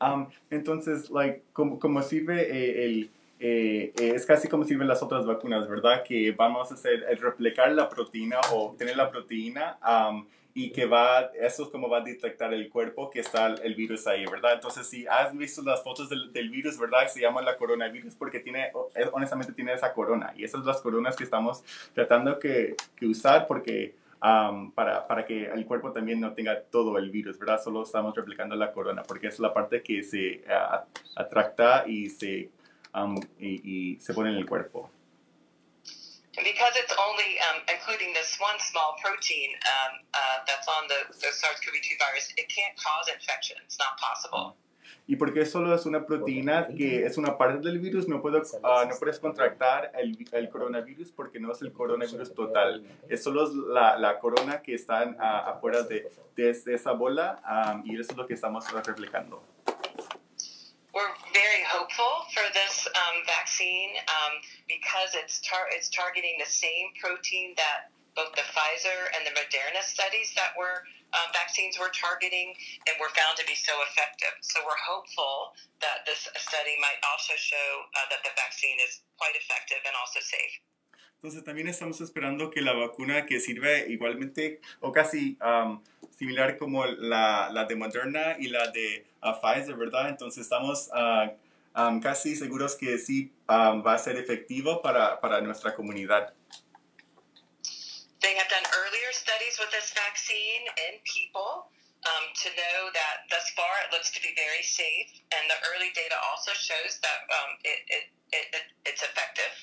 Um, 0.00 0.28
entonces, 0.50 1.10
like, 1.10 1.44
como, 1.52 1.78
como 1.78 2.00
sirve 2.00 2.48
eh, 2.48 2.84
el, 2.84 3.08
eh, 3.42 3.94
eh, 3.98 4.12
es 4.14 4.26
casi 4.26 4.48
como 4.48 4.64
sirven 4.64 4.86
las 4.86 5.02
otras 5.02 5.24
vacunas, 5.24 5.66
¿verdad? 5.66 6.02
Que 6.02 6.30
vamos 6.32 6.70
a 6.70 6.74
hacer, 6.74 7.06
el 7.08 7.16
replicar 7.16 7.72
la 7.72 7.88
proteína 7.88 8.38
o 8.52 8.66
obtener 8.66 8.98
la 8.98 9.10
proteína 9.10 9.78
um, 9.82 10.26
y 10.52 10.70
que 10.72 10.84
va, 10.84 11.30
eso 11.40 11.64
es 11.64 11.70
como 11.70 11.88
va 11.88 11.98
a 11.98 12.00
detectar 12.02 12.52
el 12.52 12.68
cuerpo 12.68 13.08
que 13.08 13.20
está 13.20 13.46
el 13.46 13.74
virus 13.74 14.06
ahí, 14.06 14.26
¿verdad? 14.26 14.52
Entonces, 14.52 14.86
si 14.86 15.06
has 15.06 15.34
visto 15.34 15.62
las 15.62 15.82
fotos 15.82 16.10
del, 16.10 16.30
del 16.34 16.50
virus, 16.50 16.78
¿verdad? 16.78 17.08
Se 17.08 17.20
llama 17.20 17.40
la 17.40 17.56
coronavirus 17.56 18.14
porque 18.14 18.40
tiene, 18.40 18.66
eh, 18.94 19.08
honestamente 19.10 19.54
tiene 19.54 19.72
esa 19.72 19.94
corona 19.94 20.34
y 20.36 20.44
esas 20.44 20.58
son 20.58 20.66
las 20.66 20.82
coronas 20.82 21.16
que 21.16 21.24
estamos 21.24 21.64
tratando 21.94 22.38
que, 22.38 22.74
que 22.94 23.06
usar 23.06 23.46
porque 23.46 23.94
um, 24.22 24.70
para, 24.72 25.06
para 25.06 25.24
que 25.24 25.46
el 25.46 25.64
cuerpo 25.64 25.92
también 25.92 26.20
no 26.20 26.34
tenga 26.34 26.60
todo 26.60 26.98
el 26.98 27.10
virus, 27.10 27.38
¿verdad? 27.38 27.58
Solo 27.62 27.84
estamos 27.84 28.14
replicando 28.14 28.54
la 28.54 28.70
corona, 28.70 29.02
porque 29.02 29.28
es 29.28 29.38
la 29.38 29.54
parte 29.54 29.82
que 29.82 30.02
se 30.02 30.42
uh, 30.46 30.84
atracta 31.16 31.84
y 31.86 32.10
se, 32.10 32.50
um, 32.94 33.16
y, 33.38 33.60
y 33.94 34.00
se 34.00 34.14
pone 34.14 34.30
en 34.30 34.36
el 34.36 34.46
cuerpo. 34.46 34.90
Because 36.36 36.72
it's 36.76 36.94
only 36.96 37.36
um, 37.50 37.60
including 37.68 38.14
this 38.14 38.38
one 38.38 38.56
small 38.60 38.96
protein 39.02 39.50
um, 39.66 39.98
uh, 40.14 40.38
that's 40.46 40.68
on 40.68 40.86
the, 40.88 41.12
the 41.20 41.26
SARS-CoV-2 41.26 41.98
virus, 41.98 42.32
it 42.38 42.48
can't 42.48 42.76
cause 42.78 43.10
infection. 43.12 43.56
It's 43.66 43.78
not 43.78 43.98
possible. 43.98 44.56
Y 45.06 45.16
porque 45.16 45.44
solo 45.44 45.74
es 45.74 45.86
una 45.86 46.06
proteína 46.06 46.68
que 46.68 47.04
es 47.04 47.18
una 47.18 47.36
parte 47.36 47.66
del 47.68 47.80
virus, 47.80 48.06
no, 48.06 48.22
puedo, 48.22 48.38
uh, 48.38 48.88
no 48.88 48.96
puedes 48.96 49.18
contractar 49.18 49.90
el, 49.94 50.16
el, 50.30 50.48
coronavirus 50.48 51.10
porque 51.10 51.40
no 51.40 51.50
es 51.50 51.60
el 51.62 51.72
coronavirus 51.72 52.32
total. 52.32 52.84
Es 53.08 53.24
solo 53.24 53.50
la, 53.72 53.98
la 53.98 54.20
corona 54.20 54.62
que 54.62 54.74
está 54.74 55.04
uh, 55.04 55.50
afuera 55.50 55.82
de, 55.82 56.08
de, 56.36 56.50
esa 56.50 56.92
bola 56.92 57.42
um, 57.74 57.82
y 57.84 57.98
eso 57.98 58.12
es 58.12 58.16
lo 58.16 58.26
que 58.26 58.34
estamos 58.34 58.70
replicando. 58.72 59.42
We're 60.90 61.14
very 61.32 61.62
hopeful 61.70 62.26
for 62.34 62.42
this 62.50 62.86
um, 62.98 63.22
vaccine 63.26 63.94
um, 64.10 64.42
because 64.66 65.14
it's, 65.14 65.38
tar- 65.40 65.70
it's 65.70 65.88
targeting 65.90 66.34
the 66.42 66.50
same 66.50 66.90
protein 66.98 67.54
that 67.54 67.94
both 68.18 68.34
the 68.34 68.42
Pfizer 68.50 69.06
and 69.14 69.22
the 69.22 69.30
Moderna 69.38 69.82
studies 69.86 70.34
that 70.34 70.50
were 70.58 70.82
um, 71.14 71.30
vaccines 71.30 71.78
were 71.78 71.90
targeting 71.94 72.54
and 72.90 72.94
were 72.98 73.10
found 73.14 73.38
to 73.38 73.46
be 73.46 73.54
so 73.54 73.70
effective. 73.86 74.34
So 74.42 74.62
we're 74.66 74.82
hopeful 74.82 75.54
that 75.78 76.02
this 76.06 76.26
study 76.38 76.74
might 76.82 76.98
also 77.06 77.34
show 77.38 77.68
uh, 77.94 78.06
that 78.10 78.22
the 78.26 78.34
vaccine 78.34 78.78
is 78.82 79.02
quite 79.14 79.34
effective 79.38 79.82
and 79.86 79.94
also 79.94 80.18
safe. 80.22 80.58
Entonces 81.22 81.44
también 81.44 81.68
estamos 81.68 82.00
esperando 82.00 82.50
que 82.50 82.62
la 82.62 82.72
vacuna 82.72 83.26
que 83.26 83.40
sirve 83.40 83.86
igualmente 83.90 84.60
o 84.80 84.90
casi 84.90 85.36
um, 85.42 85.82
similar 86.20 86.58
como 86.58 86.84
la, 86.84 87.48
la, 87.50 87.64
de 87.64 87.74
Moderna 87.76 88.36
y 88.38 88.48
la 88.48 88.68
de 88.68 89.06
uh, 89.22 89.32
Pfizer, 89.40 89.74
¿verdad? 89.74 90.10
Entonces 90.10 90.42
estamos 90.42 90.90
uh, 90.92 91.32
um, 91.80 91.98
casi 91.98 92.36
seguros 92.36 92.76
que 92.76 92.98
sí 92.98 93.32
um, 93.48 93.82
va 93.82 93.94
a 93.94 93.98
ser 93.98 94.16
efectivo 94.16 94.82
para, 94.82 95.18
para 95.18 95.40
nuestra 95.40 95.74
comunidad. 95.74 96.34
They 98.20 98.36
have 98.36 98.50
done 98.50 98.66
earlier 98.76 99.10
studies 99.14 99.56
with 99.58 99.70
this 99.72 99.94
vaccine 99.96 100.68
in 100.92 101.00
people 101.08 101.72
um, 102.04 102.24
to 102.44 102.48
know 102.52 102.92
that 102.92 103.24
thus 103.32 103.48
far 103.56 103.72
it 103.88 103.90
looks 103.90 104.12
to 104.12 104.20
be 104.20 104.36
very 104.36 104.62
safe, 104.62 105.08
and 105.32 105.48
the 105.48 105.56
early 105.72 105.88
data 105.96 106.20
also 106.28 106.52
shows 106.52 107.00
that 107.00 107.24
um, 107.32 107.56
it, 107.64 107.80
it, 107.88 108.04
it, 108.36 108.46
it, 108.52 108.64
it's 108.84 109.02
effective. 109.02 109.56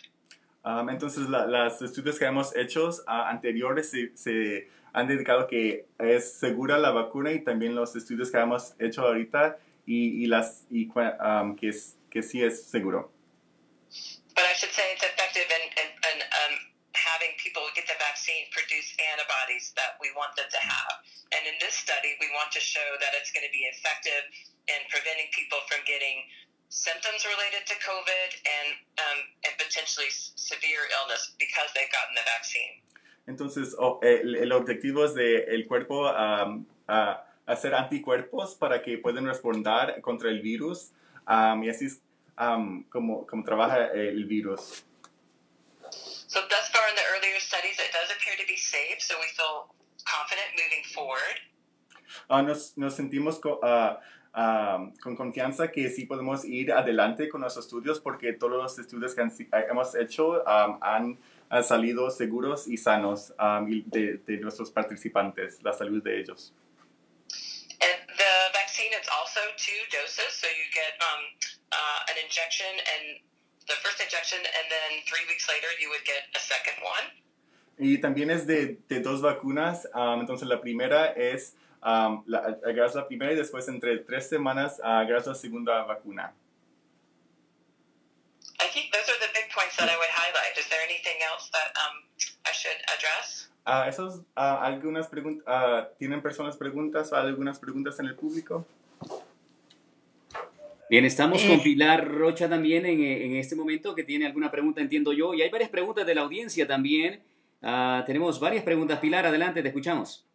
Entonces, 0.90 1.30
la, 1.30 1.46
las 1.46 1.82
estudios 1.82 2.20
que 2.20 2.26
hemos 2.26 2.54
hecho 2.56 2.90
uh, 2.90 3.12
anteriores 3.30 3.90
se, 3.90 4.12
se, 4.18 4.70
han 4.94 5.08
dedicado 5.08 5.48
que 5.48 5.86
es 6.00 6.40
segura 6.40 6.78
la 6.78 6.92
vacuna 6.92 7.32
y 7.32 7.44
también 7.44 7.76
los 7.76 7.96
estudios 7.96 8.32
que 8.32 8.38
hemos 8.38 8.74
hecho 8.80 9.02
ahorita 9.02 9.58
y, 9.86 10.24
y 10.24 10.28
las 10.28 10.66
y, 10.70 10.90
um, 11.20 11.56
que, 11.56 11.70
es, 11.70 11.98
que 12.10 12.24
sí 12.24 12.44
es 12.44 12.70
seguro. 12.70 13.12
But 14.36 14.46
I 14.46 14.54
should 14.54 14.72
say 14.72 14.94
it's 14.94 15.04
effective 15.04 15.50
in, 15.50 15.64
in, 15.82 15.90
in 16.14 16.18
um, 16.22 16.54
having 16.94 17.34
people 17.42 17.66
get 17.74 17.90
the 17.90 17.98
vaccine 17.98 18.46
produce 18.54 18.94
antibodies 19.14 19.74
that 19.74 19.98
we 19.98 20.14
want 20.14 20.36
them 20.38 20.46
to 20.46 20.62
have. 20.62 21.02
And 21.34 21.42
in 21.50 21.58
this 21.58 21.74
study, 21.74 22.14
we 22.22 22.30
want 22.38 22.54
to 22.54 22.62
show 22.62 22.86
that 23.02 23.18
it's 23.18 23.34
going 23.34 23.46
to 23.46 23.54
be 23.54 23.66
effective 23.70 24.30
in 24.70 24.82
preventing 24.94 25.32
people 25.34 25.58
from 25.66 25.82
getting 25.90 26.22
symptoms 26.70 27.24
related 27.24 27.64
to 27.66 27.76
COVID 27.80 28.30
and, 28.46 28.68
um, 29.00 29.20
and 29.48 29.54
potentially 29.56 30.12
severe 30.12 30.86
illness 31.00 31.34
because 31.40 31.72
they've 31.74 31.92
gotten 31.96 32.14
the 32.14 32.28
vaccine. 32.28 32.84
Entonces, 33.28 33.76
oh, 33.78 34.00
el, 34.02 34.36
el, 34.36 34.52
objetivo 34.54 35.06
es 35.06 35.14
el 35.18 35.68
cuerpo 35.68 36.10
um, 36.10 36.66
uh, 36.88 37.16
hacer 37.46 37.76
anticuerpos 37.76 38.56
para 38.56 38.82
que 38.82 38.98
puedan 38.98 39.26
responder 39.26 40.02
contra 40.02 40.30
el 40.30 40.42
virus 40.42 40.92
um, 41.28 41.64
y 41.64 41.70
así 41.70 41.86
es 41.86 42.02
um, 42.40 42.84
como, 42.84 43.28
como 43.28 43.44
trabaja 43.44 43.88
el 43.88 44.26
virus. 44.26 44.86
So 46.28 46.40
thus 46.48 46.70
far 46.72 46.90
in 46.90 46.96
the 46.96 47.04
earlier 47.16 47.40
studies, 47.40 47.78
it 47.80 47.92
does 47.92 48.12
appear 48.12 48.36
to 48.38 48.46
be 48.48 48.58
safe, 48.58 49.00
so 49.00 49.16
we 49.20 49.28
feel 49.36 49.68
confident 50.06 50.48
moving 50.56 50.84
forward. 50.94 51.40
Uh, 52.30 52.42
nos, 52.42 52.78
nos 52.78 52.96
sentimos 52.96 53.40
uh, 53.44 53.96
Um, 54.38 54.94
con 55.02 55.16
confianza 55.16 55.72
que 55.72 55.90
sí 55.90 56.06
podemos 56.06 56.46
ir 56.46 56.72
adelante 56.72 57.28
con 57.28 57.42
los 57.42 57.58
estudios 57.58 58.00
porque 58.00 58.34
todos 58.34 58.62
los 58.62 58.78
estudios 58.78 59.16
que 59.16 59.22
han, 59.22 59.32
hemos 59.68 59.96
hecho 59.96 60.44
um, 60.44 60.78
han, 60.80 61.18
han, 61.50 61.64
salido 61.64 62.10
seguros 62.10 62.68
y 62.68 62.78
sanos 62.78 63.34
um, 63.40 63.66
de, 63.86 64.18
de, 64.26 64.38
nuestros 64.38 64.72
participantes, 64.72 65.62
la 65.64 65.74
salud 65.74 66.04
de 66.04 66.20
ellos. 66.20 66.54
And 67.80 68.18
the 68.18 68.34
vaccine 68.54 68.92
is 68.94 69.08
also 69.10 69.42
two 69.58 69.80
doses, 69.92 70.34
so 70.34 70.48
you 70.48 70.66
get 70.74 70.98
uh, 71.02 72.12
an 72.12 72.18
injection 72.24 72.74
and 72.96 73.22
the 73.68 73.76
first 73.84 74.02
injection, 74.02 74.40
and 74.40 74.66
then 74.70 75.04
three 75.06 75.26
weeks 75.28 75.48
later 75.48 75.68
you 75.80 75.90
would 75.90 76.06
get 76.06 76.26
a 76.36 76.40
second 76.40 76.82
one. 76.84 77.06
Y 77.80 78.00
también 78.00 78.32
es 78.32 78.48
de, 78.48 78.80
de 78.90 79.02
dos 79.02 79.22
vacunas, 79.22 79.88
entonces 79.94 80.48
la 80.48 80.60
primera 80.60 81.14
es 81.16 81.56
Um, 81.88 82.24
la, 82.26 82.40
agarras 82.66 82.96
la 82.96 83.08
primera 83.08 83.32
y 83.32 83.36
después 83.36 83.68
entre 83.68 84.00
tres 84.00 84.28
semanas 84.28 84.82
agarras 84.84 85.28
la 85.28 85.36
segunda 85.36 85.84
vacuna. 85.84 86.34
Else 91.38 91.52
that 91.52 91.72
um, 91.78 92.04
I 92.46 92.54
should 92.54 92.78
address? 92.94 93.50
Uh, 93.66 93.84
esos, 93.88 94.22
uh, 94.36 94.64
algunas 94.64 95.08
preguntas, 95.08 95.88
¿tienen 96.00 96.22
personas 96.22 96.56
preguntas 96.56 97.12
o 97.12 97.16
algunas 97.16 97.60
preguntas 97.60 98.00
en 98.00 98.08
el 98.08 98.16
público? 98.16 98.66
Bien, 100.90 101.04
estamos 101.04 101.44
con 101.44 101.62
Pilar 101.62 102.08
Rocha 102.08 102.48
también 102.48 102.86
en, 102.86 103.02
en, 103.02 103.36
este 103.36 103.58
momento 103.58 103.94
que 103.94 104.04
tiene 104.06 104.26
alguna 104.26 104.50
pregunta, 104.50 104.80
entiendo 104.80 105.12
yo, 105.12 105.34
y 105.34 105.42
hay 105.42 105.50
varias 105.50 105.70
preguntas 105.70 106.06
de 106.06 106.16
la 106.16 106.22
audiencia 106.22 106.66
también. 106.66 107.22
tenemos 108.06 108.40
varias 108.40 108.64
preguntas. 108.64 109.00
Pilar, 109.00 109.26
adelante, 109.26 109.62
te 109.62 109.68
escuchamos. 109.68 110.26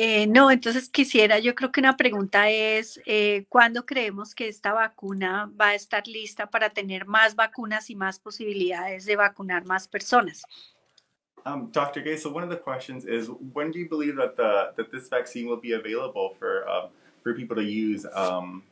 Eh, 0.00 0.28
no, 0.28 0.52
entonces 0.52 0.88
quisiera, 0.88 1.40
yo 1.40 1.56
creo 1.56 1.72
que 1.72 1.80
una 1.80 1.96
pregunta 1.96 2.48
es, 2.50 3.00
eh, 3.04 3.46
¿cuándo 3.48 3.84
creemos 3.84 4.32
que 4.32 4.46
esta 4.46 4.72
vacuna 4.72 5.50
va 5.60 5.70
a 5.70 5.74
estar 5.74 6.06
lista 6.06 6.46
para 6.46 6.70
tener 6.70 7.04
más 7.04 7.34
vacunas 7.34 7.90
y 7.90 7.96
más 7.96 8.20
posibilidades 8.20 9.06
de 9.06 9.16
vacunar 9.16 9.64
más 9.64 9.88
personas? 9.88 10.44
Um, 11.44 11.72
Dr. 11.72 12.04
Gay, 12.04 12.16
so 12.16 12.30
one 12.30 12.44
of 12.44 12.48
the 12.48 12.62
questions 12.62 13.06
is, 13.06 13.28
when 13.52 13.72
do 13.72 13.80
you 13.80 13.88
believe 13.88 14.14
that 14.18 14.36
the 14.36 14.72
that 14.76 14.92
this 14.92 15.08
vaccine 15.08 15.48
will 15.48 15.60
be 15.60 15.72
available 15.72 16.36
for 16.38 16.64
um, 16.68 16.90
for 17.24 17.34
people 17.34 17.56
to 17.56 17.64
use? 17.64 18.06
Um... 18.14 18.62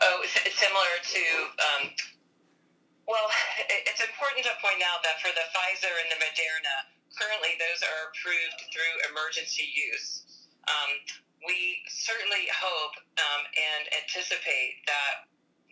Oh, 0.00 0.24
similar 0.24 0.96
to 1.02 1.20
Well, 3.08 3.32
it's 3.88 4.04
important 4.04 4.44
to 4.44 4.52
point 4.60 4.84
out 4.84 5.00
that 5.02 5.18
for 5.24 5.32
the 5.32 5.48
Pfizer 5.50 5.90
and 6.04 6.12
the 6.12 6.20
Moderna, 6.20 6.76
currently 7.16 7.56
those 7.56 7.80
are 7.80 8.12
approved 8.12 8.60
through 8.68 8.94
emergency 9.08 9.64
use. 9.72 10.28
Um, 10.68 10.92
we 11.48 11.80
certainly 11.88 12.44
hope 12.52 12.94
um, 13.16 13.42
and 13.56 13.82
anticipate 14.04 14.84
that 14.84 15.24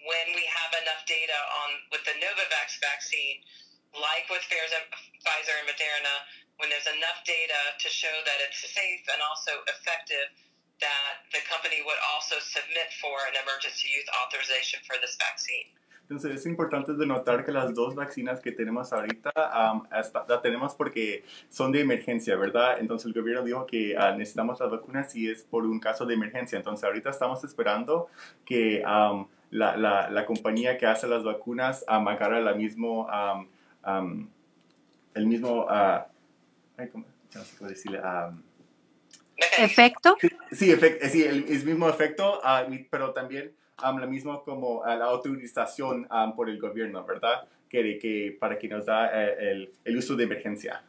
when 0.09 0.33
we 0.33 0.49
have 0.49 0.73
enough 0.81 1.05
data 1.05 1.37
on 1.67 1.69
with 1.93 2.01
the 2.09 2.17
Novavax 2.17 2.81
vaccine, 2.81 3.45
like 3.93 4.25
with 4.33 4.41
Pfizer 4.49 5.57
and 5.61 5.69
Moderna, 5.69 6.17
when 6.57 6.73
there's 6.73 6.89
enough 6.89 7.21
data 7.29 7.77
to 7.85 7.89
show 7.93 8.13
that 8.25 8.41
it's 8.41 8.65
safe 8.65 9.05
and 9.13 9.21
also 9.21 9.61
effective, 9.69 10.33
that 10.81 11.29
the 11.37 11.45
company 11.45 11.85
would 11.85 12.01
also 12.15 12.41
submit 12.41 12.89
for 12.97 13.17
an 13.29 13.37
emergency 13.37 13.93
use 13.93 14.09
authorization 14.25 14.81
for 14.89 14.97
this 15.05 15.21
vaccine. 15.21 15.76
Entonces 16.09 16.37
es 16.37 16.47
importante 16.47 16.95
de 16.95 17.05
notar 17.05 17.45
que 17.45 17.51
las 17.51 17.75
dos 17.75 17.97
vacinas 17.97 18.41
que 18.41 18.53
tenemos 18.53 18.93
ahorita 18.93 19.33
um, 19.73 19.83
hasta, 19.91 20.25
la 20.29 20.41
tenemos 20.41 20.73
porque 20.77 21.25
son 21.49 21.73
de 21.73 21.81
emergencia, 21.81 22.37
¿verdad? 22.37 22.79
Entonces 22.79 23.07
el 23.07 23.13
gobierno 23.13 23.43
dijo 23.43 23.67
que 23.67 23.97
uh, 23.97 24.17
necesitamos 24.17 24.61
las 24.61 24.71
vacunas 24.71 25.11
si 25.11 25.29
es 25.29 25.43
por 25.43 25.65
un 25.65 25.81
caso 25.81 26.07
de 26.07 26.15
emergencia. 26.15 26.57
Entonces 26.57 26.85
ahorita 26.85 27.11
estamos 27.11 27.43
esperando 27.43 28.07
que 28.45 28.85
um, 28.87 29.27
la, 29.51 29.77
la, 29.77 30.09
la, 30.09 30.27
compañía 30.27 30.79
que 30.79 30.87
hace 30.87 31.09
las 31.09 31.25
vacunas 31.25 31.85
um, 31.89 32.07
agarre 32.07 32.41
la 32.41 32.55
mismo, 32.55 33.09
el 35.15 35.27
mismo, 35.27 35.65
uh, 35.65 36.05
ay, 36.77 36.89
¿cómo? 36.93 37.05
no 37.35 37.43
sé 37.43 37.57
cómo 37.57 37.69
decirle, 37.69 38.01
¿Efecto? 39.59 40.17
Sí, 40.21 40.29
sí, 40.53 40.71
efect, 40.71 41.05
sí 41.07 41.23
el, 41.25 41.45
el, 41.49 41.65
mismo 41.65 41.89
efecto, 41.89 42.41
pero 42.91 43.13
también 43.13 43.53
um, 43.83 43.99
lo 43.99 44.07
mismo 44.07 44.43
como 44.45 44.81
uh, 44.81 44.97
la 44.97 45.07
autorización 45.07 46.07
um, 46.11 46.35
por 46.35 46.49
el 46.49 46.59
gobierno, 46.59 47.05
¿verdad? 47.05 47.49
Que, 47.69 47.99
que 47.99 48.37
para 48.39 48.59
que 48.59 48.69
nos 48.69 48.87
da 48.87 49.11
uh, 49.13 49.41
el, 49.41 49.73
el 49.85 49.97
uso 49.97 50.17
de 50.17 50.25
emergencia. 50.25 50.83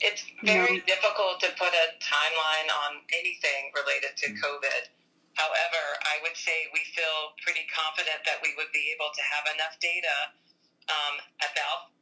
It's 0.00 0.22
very 0.44 0.78
no. 0.78 0.86
difficult 0.86 1.40
to 1.42 1.50
put 1.58 1.74
a 1.74 1.86
timeline 1.98 2.68
on 2.86 3.02
anything 3.10 3.72
related 3.74 4.14
to 4.14 4.26
mm. 4.30 4.38
COVID. 4.38 4.82
However, 5.34 5.82
I 6.06 6.22
would 6.22 6.36
say 6.38 6.70
we 6.74 6.82
feel 6.94 7.34
pretty 7.42 7.66
confident 7.70 8.22
that 8.26 8.38
we 8.42 8.54
would 8.58 8.70
be 8.70 8.90
able 8.94 9.10
to 9.10 9.22
have 9.22 9.46
enough 9.54 9.74
data 9.78 10.34
um, 10.90 11.18
about 11.42 11.94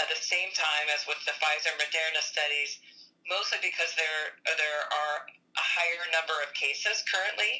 at 0.00 0.08
the 0.08 0.16
same 0.16 0.48
time 0.56 0.88
as 0.92 1.04
with 1.04 1.20
the 1.28 1.32
Pfizer 1.36 1.72
Moderna 1.76 2.24
studies, 2.24 2.80
mostly 3.28 3.60
because 3.60 3.92
there 3.96 4.36
there 4.56 4.80
are 4.88 5.16
a 5.60 5.64
higher 5.76 6.04
number 6.16 6.36
of 6.44 6.50
cases 6.64 6.96
currently, 7.12 7.52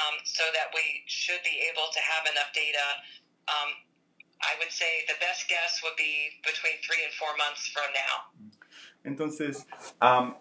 um, 0.00 0.14
so 0.24 0.44
that 0.56 0.68
we 0.72 1.04
should 1.06 1.42
be 1.44 1.56
able 1.70 1.88
to 1.96 2.00
have 2.00 2.24
enough 2.32 2.50
data. 2.56 2.86
Um, 3.52 3.70
I 4.40 4.52
would 4.58 4.72
say 4.72 5.04
the 5.12 5.18
best 5.20 5.48
guess 5.48 5.80
would 5.84 5.96
be 5.96 6.14
between 6.42 6.76
three 6.86 7.02
and 7.06 7.12
four 7.20 7.32
months 7.36 7.68
from 7.74 7.88
now. 7.92 8.14
Entonces, 9.04 9.66
um, 10.00 10.36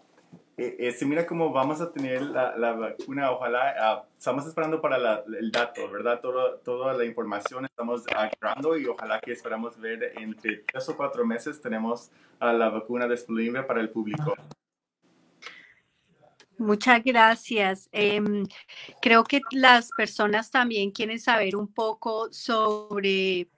eh, 0.58 0.92
se 0.92 1.06
mira 1.06 1.26
cómo 1.26 1.52
vamos 1.52 1.82
a 1.82 1.92
tener 1.92 2.22
la, 2.22 2.56
la 2.58 2.74
vacuna, 2.74 3.32
ojalá, 3.32 3.76
uh, 3.80 4.18
estamos 4.18 4.46
esperando 4.46 4.82
para 4.82 4.98
la, 4.98 5.24
el 5.39 5.52
dato, 5.52 5.89
¿verdad? 5.89 6.22
Todo, 6.22 6.60
toda 6.60 6.94
la 6.94 7.06
información 7.06 7.66
estamos 7.66 8.04
agarrando 8.08 8.78
y 8.78 8.86
ojalá 8.86 9.20
que 9.20 9.34
esperamos 9.34 9.80
ver 9.80 10.13
entre 10.18 10.63
tres 10.72 10.88
o 10.89 10.96
cuatro 10.96 11.26
meses 11.26 11.62
tenemos 11.62 12.10
uh, 12.42 12.54
la 12.54 12.70
vacuna 12.70 13.08
disponible 13.08 13.63
para 13.63 13.82
el 13.82 13.89
público. 13.89 14.36
Muchas 16.63 17.04
gracias. 17.04 17.89
Em, 17.91 18.45
creo 19.02 19.23
que 19.26 19.41
las 19.52 19.89
personas 19.97 20.49
también 20.49 20.91
quieren 20.91 21.19
saber 21.19 21.58
un 21.58 21.67
poco 21.67 22.32
sobre 22.32 23.49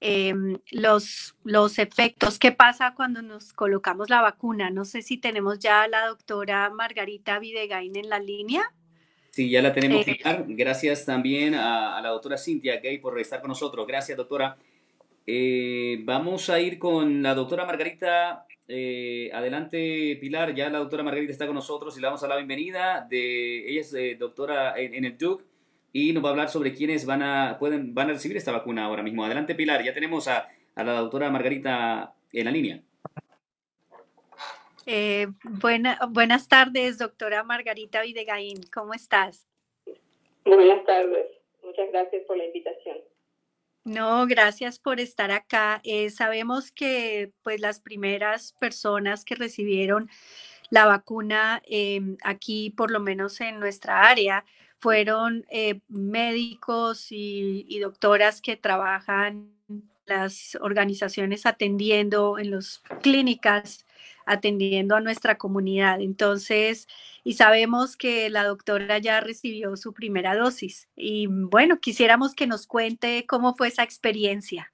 em, 0.00 0.58
los, 0.70 1.36
los 1.44 1.78
efectos. 1.78 2.38
¿Qué 2.38 2.52
pasa 2.52 2.94
cuando 2.94 3.20
nos 3.20 3.52
colocamos 3.52 4.08
la 4.08 4.22
vacuna? 4.22 4.70
No 4.70 4.84
sé 4.84 5.02
si 5.02 5.18
tenemos 5.18 5.58
ya 5.58 5.82
a 5.82 5.88
la 5.88 6.06
doctora 6.06 6.70
Margarita 6.70 7.38
Videgain 7.38 7.94
en 7.94 8.08
la 8.08 8.18
línea. 8.18 8.72
Sí, 9.30 9.50
ya 9.50 9.60
la 9.60 9.74
tenemos. 9.74 10.08
Eh, 10.08 10.18
Gracias 10.48 11.04
también 11.04 11.54
a, 11.54 12.00
la 12.00 12.08
doctora 12.08 12.38
Cintia 12.38 12.80
Gay 12.80 12.98
por 12.98 13.20
estar 13.20 13.40
con 13.40 13.48
nosotros. 13.48 13.86
Gracias, 13.86 14.16
doctora. 14.16 14.56
Eh, 15.26 16.00
vamos 16.04 16.48
a 16.48 16.58
ir 16.58 16.78
con 16.78 17.22
la 17.22 17.34
doctora 17.34 17.66
Margarita 17.66 18.45
eh, 18.68 19.30
adelante, 19.32 20.16
Pilar. 20.20 20.54
Ya 20.54 20.68
la 20.70 20.78
doctora 20.78 21.02
Margarita 21.02 21.32
está 21.32 21.46
con 21.46 21.54
nosotros 21.54 21.96
y 21.96 22.00
le 22.00 22.06
damos 22.06 22.22
a 22.22 22.28
la 22.28 22.36
bienvenida. 22.36 23.06
De, 23.08 23.68
ella 23.68 23.80
es 23.80 23.94
eh, 23.94 24.16
doctora 24.18 24.78
en, 24.78 25.04
el 25.04 25.16
Duke 25.16 25.44
y 25.92 26.12
nos 26.12 26.24
va 26.24 26.28
a 26.28 26.32
hablar 26.32 26.48
sobre 26.48 26.72
quiénes 26.74 27.06
van 27.06 27.22
a, 27.22 27.56
pueden, 27.58 27.94
van 27.94 28.10
a 28.10 28.14
recibir 28.14 28.36
esta 28.36 28.52
vacuna 28.52 28.84
ahora 28.84 29.02
mismo. 29.02 29.24
Adelante, 29.24 29.54
Pilar. 29.54 29.84
Ya 29.84 29.94
tenemos 29.94 30.28
a, 30.28 30.48
a 30.74 30.84
la 30.84 31.00
doctora 31.00 31.30
Margarita 31.30 32.14
en 32.32 32.44
la 32.44 32.50
línea. 32.50 32.82
Eh, 34.86 35.26
buena, 35.42 35.98
buenas 36.10 36.48
tardes, 36.48 36.98
doctora 36.98 37.42
Margarita 37.42 38.02
Videgaín. 38.02 38.60
¿Cómo 38.72 38.94
estás? 38.94 39.48
Buenas 40.44 40.84
tardes. 40.84 41.26
Muchas 41.64 41.90
gracias 41.90 42.22
por 42.24 42.36
la 42.36 42.44
invitación. 42.44 42.98
No, 43.86 44.26
gracias 44.26 44.80
por 44.80 44.98
estar 44.98 45.30
acá. 45.30 45.80
Eh, 45.84 46.10
sabemos 46.10 46.72
que 46.72 47.32
pues 47.44 47.60
las 47.60 47.78
primeras 47.78 48.52
personas 48.54 49.24
que 49.24 49.36
recibieron 49.36 50.10
la 50.70 50.86
vacuna 50.86 51.62
em, 51.66 52.16
aquí, 52.24 52.70
por 52.70 52.90
lo 52.90 52.98
menos 52.98 53.40
en 53.40 53.60
nuestra 53.60 54.08
área, 54.08 54.44
fueron 54.80 55.46
eh, 55.50 55.82
médicos 55.86 57.12
y, 57.12 57.64
y, 57.68 57.78
doctoras 57.78 58.40
que 58.40 58.56
trabajan 58.56 59.52
las 60.04 60.58
organizaciones 60.60 61.46
atendiendo 61.46 62.40
en 62.40 62.50
las 62.50 62.82
clínicas 63.02 63.85
atendiendo 64.26 64.96
a 64.96 65.00
nuestra 65.00 65.38
comunidad. 65.38 66.00
Entonces, 66.00 66.86
y 67.24 67.34
sabemos 67.34 67.96
que 67.96 68.28
la 68.28 68.44
doctora 68.44 68.98
ya 68.98 69.20
recibió 69.20 69.76
su 69.76 69.94
primera 69.94 70.36
dosis. 70.36 70.88
Y 70.96 71.28
bueno, 71.28 71.78
quisiéramos 71.80 72.34
que 72.34 72.46
nos 72.46 72.66
cuente 72.66 73.24
cómo 73.26 73.54
fue 73.54 73.68
esa 73.68 73.82
experiencia. 73.82 74.72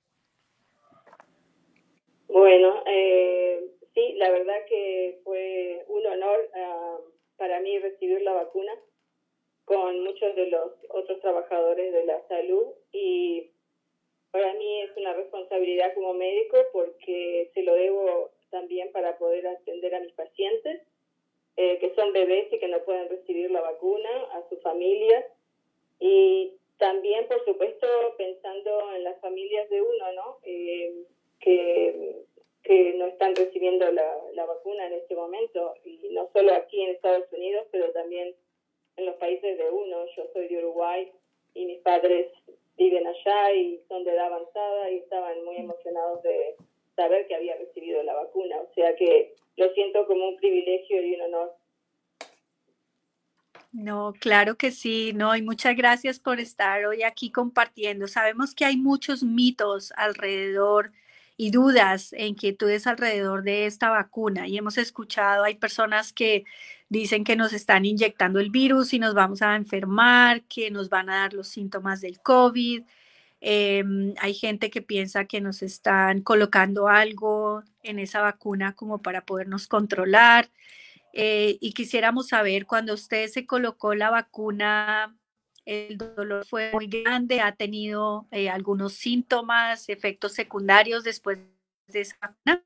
Bueno, 2.28 2.82
eh, 2.86 3.60
sí, 3.94 4.14
la 4.14 4.30
verdad 4.30 4.56
que 4.68 5.20
fue 5.22 5.84
un 5.88 6.06
honor 6.06 6.38
uh, 6.54 7.12
para 7.36 7.60
mí 7.60 7.78
recibir 7.78 8.22
la 8.22 8.32
vacuna 8.32 8.72
con 9.64 10.02
muchos 10.02 10.34
de 10.34 10.46
los 10.46 10.72
otros 10.88 11.20
trabajadores 11.20 11.92
de 11.92 12.04
la 12.06 12.26
salud 12.28 12.68
y 12.90 13.50
para 14.30 14.54
mí 14.54 14.80
es 14.82 14.96
una 14.96 15.12
responsabilidad 15.12 15.94
como 15.94 16.14
médico 16.14 16.56
porque 16.72 17.50
se 17.54 17.62
lo 17.62 17.74
debo 17.74 18.30
también 18.52 18.92
para 18.92 19.18
poder 19.18 19.44
atender 19.48 19.92
a 19.96 20.00
mis 20.00 20.12
pacientes, 20.12 20.82
eh, 21.56 21.78
que 21.80 21.92
son 21.96 22.12
bebés 22.12 22.52
y 22.52 22.58
que 22.60 22.68
no 22.68 22.78
pueden 22.84 23.08
recibir 23.08 23.50
la 23.50 23.60
vacuna, 23.60 24.10
a 24.34 24.48
sus 24.48 24.62
familias. 24.62 25.24
Y 25.98 26.52
también, 26.78 27.26
por 27.26 27.44
supuesto, 27.44 27.86
pensando 28.16 28.94
en 28.94 29.02
las 29.02 29.20
familias 29.20 29.68
de 29.70 29.82
uno, 29.82 30.12
¿no? 30.12 30.38
Eh, 30.44 31.04
que, 31.40 32.22
que 32.62 32.94
no 32.94 33.06
están 33.06 33.34
recibiendo 33.34 33.90
la, 33.90 34.16
la 34.34 34.46
vacuna 34.46 34.86
en 34.86 34.92
este 34.94 35.16
momento, 35.16 35.74
y 35.84 36.08
no 36.10 36.30
solo 36.32 36.54
aquí 36.54 36.80
en 36.80 36.90
Estados 36.90 37.26
Unidos, 37.32 37.66
pero 37.72 37.90
también 37.90 38.36
en 38.96 39.06
los 39.06 39.16
países 39.16 39.58
de 39.58 39.68
uno. 39.70 40.06
Yo 40.16 40.26
soy 40.32 40.46
de 40.48 40.58
Uruguay 40.58 41.10
y 41.54 41.66
mis 41.66 41.80
padres 41.80 42.30
viven 42.76 43.06
allá 43.06 43.52
y 43.52 43.80
son 43.88 44.04
de 44.04 44.12
edad 44.12 44.26
avanzada 44.26 44.90
y 44.90 44.98
estaban 44.98 45.44
muy 45.44 45.56
emocionados 45.56 46.22
de, 46.22 46.56
saber 46.96 47.26
que 47.26 47.35
había 47.35 47.57
recibido 47.57 48.02
la 48.02 48.14
vacuna. 48.14 48.57
O 48.57 48.74
sea 48.74 48.94
que 48.96 49.35
lo 49.57 49.72
siento 49.74 50.07
como 50.07 50.28
un 50.28 50.37
privilegio 50.37 51.02
y 51.02 51.14
un 51.14 51.22
honor. 51.22 51.52
No, 53.72 54.12
claro 54.20 54.57
que 54.57 54.70
sí, 54.70 55.12
no, 55.14 55.35
y 55.35 55.40
muchas 55.40 55.74
gracias 55.74 56.18
por 56.18 56.40
estar 56.40 56.85
hoy 56.85 57.02
aquí 57.05 57.31
compartiendo. 57.31 58.07
Sabemos 58.07 58.55
que 58.55 58.66
hay 58.66 58.76
muchos 58.76 59.22
mitos 59.22 59.94
alrededor 59.96 60.92
y 61.38 61.50
dudas 61.50 62.12
e 62.12 62.26
inquietudes 62.26 62.87
alrededor 62.87 63.42
de 63.42 63.64
esta 63.64 63.88
vacuna 63.88 64.46
y 64.46 64.59
hemos 64.59 64.76
escuchado, 64.76 65.44
hay 65.44 65.55
personas 65.55 66.12
que 66.12 66.44
dicen 66.90 67.24
que 67.24 67.35
nos 67.35 67.55
están 67.55 67.87
inyectando 67.87 68.40
el 68.40 68.50
virus 68.50 68.92
y 68.92 68.98
nos 68.98 69.14
vamos 69.14 69.40
a 69.40 69.57
enfermar, 69.57 70.42
que 70.42 70.70
nos 70.70 70.90
van 70.90 71.09
a 71.09 71.20
dar 71.20 71.33
los 71.33 71.48
síntomas 71.48 72.02
del 72.02 72.20
COVID, 72.20 72.83
Em, 73.44 74.14
hay 74.20 74.35
gente 74.35 74.70
que 74.70 74.83
piensa 74.83 75.24
que 75.24 75.40
nos 75.40 75.62
están 75.62 76.22
colocando 76.22 76.87
algo 76.87 77.64
en 77.83 77.98
esa 77.98 78.20
vacuna 78.22 78.76
como 78.76 79.02
para 79.02 79.26
podernos 79.26 79.66
controlar. 79.66 80.48
Eh, 81.12 81.59
y 81.61 81.72
quisiéramos 81.74 82.28
saber, 82.28 82.66
cuando 82.66 82.94
usted 82.94 83.26
se 83.26 83.44
colocó 83.44 83.96
la 83.96 84.11
vacuna, 84.11 85.18
el 85.64 85.98
dolor 85.98 86.46
fue 86.46 86.70
muy 86.72 86.87
grande, 86.87 87.40
ha 87.40 87.57
tenido 87.57 88.28
eh, 88.31 88.48
algunos 88.48 88.92
síntomas, 88.92 89.88
efectos 89.88 90.35
secundarios 90.35 91.02
después 91.02 91.40
de 91.88 92.00
esa 92.00 92.16
vacuna. 92.20 92.64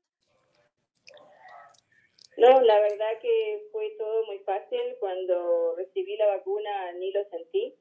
No, 2.37 2.61
la 2.61 2.79
verdad 2.81 3.19
que 3.19 3.67
fue 3.71 3.95
todo 3.97 4.27
muy 4.27 4.37
fácil. 4.45 4.79
Cuando 4.99 5.73
recibí 5.75 6.15
la 6.17 6.27
vacuna 6.27 6.91
ni 6.99 7.11
lo 7.11 7.27
sentí. 7.31 7.73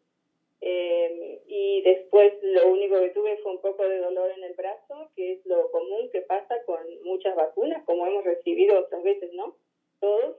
Eh, 0.61 1.42
y 1.47 1.83
después 1.83 2.33
lo 2.42 2.69
único 2.69 2.99
que 3.01 3.11
tuve 3.11 3.37
fue 3.38 3.53
un 3.53 3.61
poco 3.61 3.87
de 3.88 3.99
dolor 3.99 4.31
en 4.31 4.45
el 4.45 4.55
brazo, 4.55 5.11
que 5.14 5.33
es 5.33 5.47
lo 5.47 5.71
común 5.71 6.11
que 6.11 6.23
pasa 6.23 6.62
con 6.64 6.81
muchas 7.05 7.37
vacunas, 7.37 7.85
como 7.85 8.07
hemos 8.07 8.25
recibido 8.25 8.79
otras 8.79 9.03
veces, 9.03 9.33
¿no? 9.35 9.57
Todos. 10.01 10.37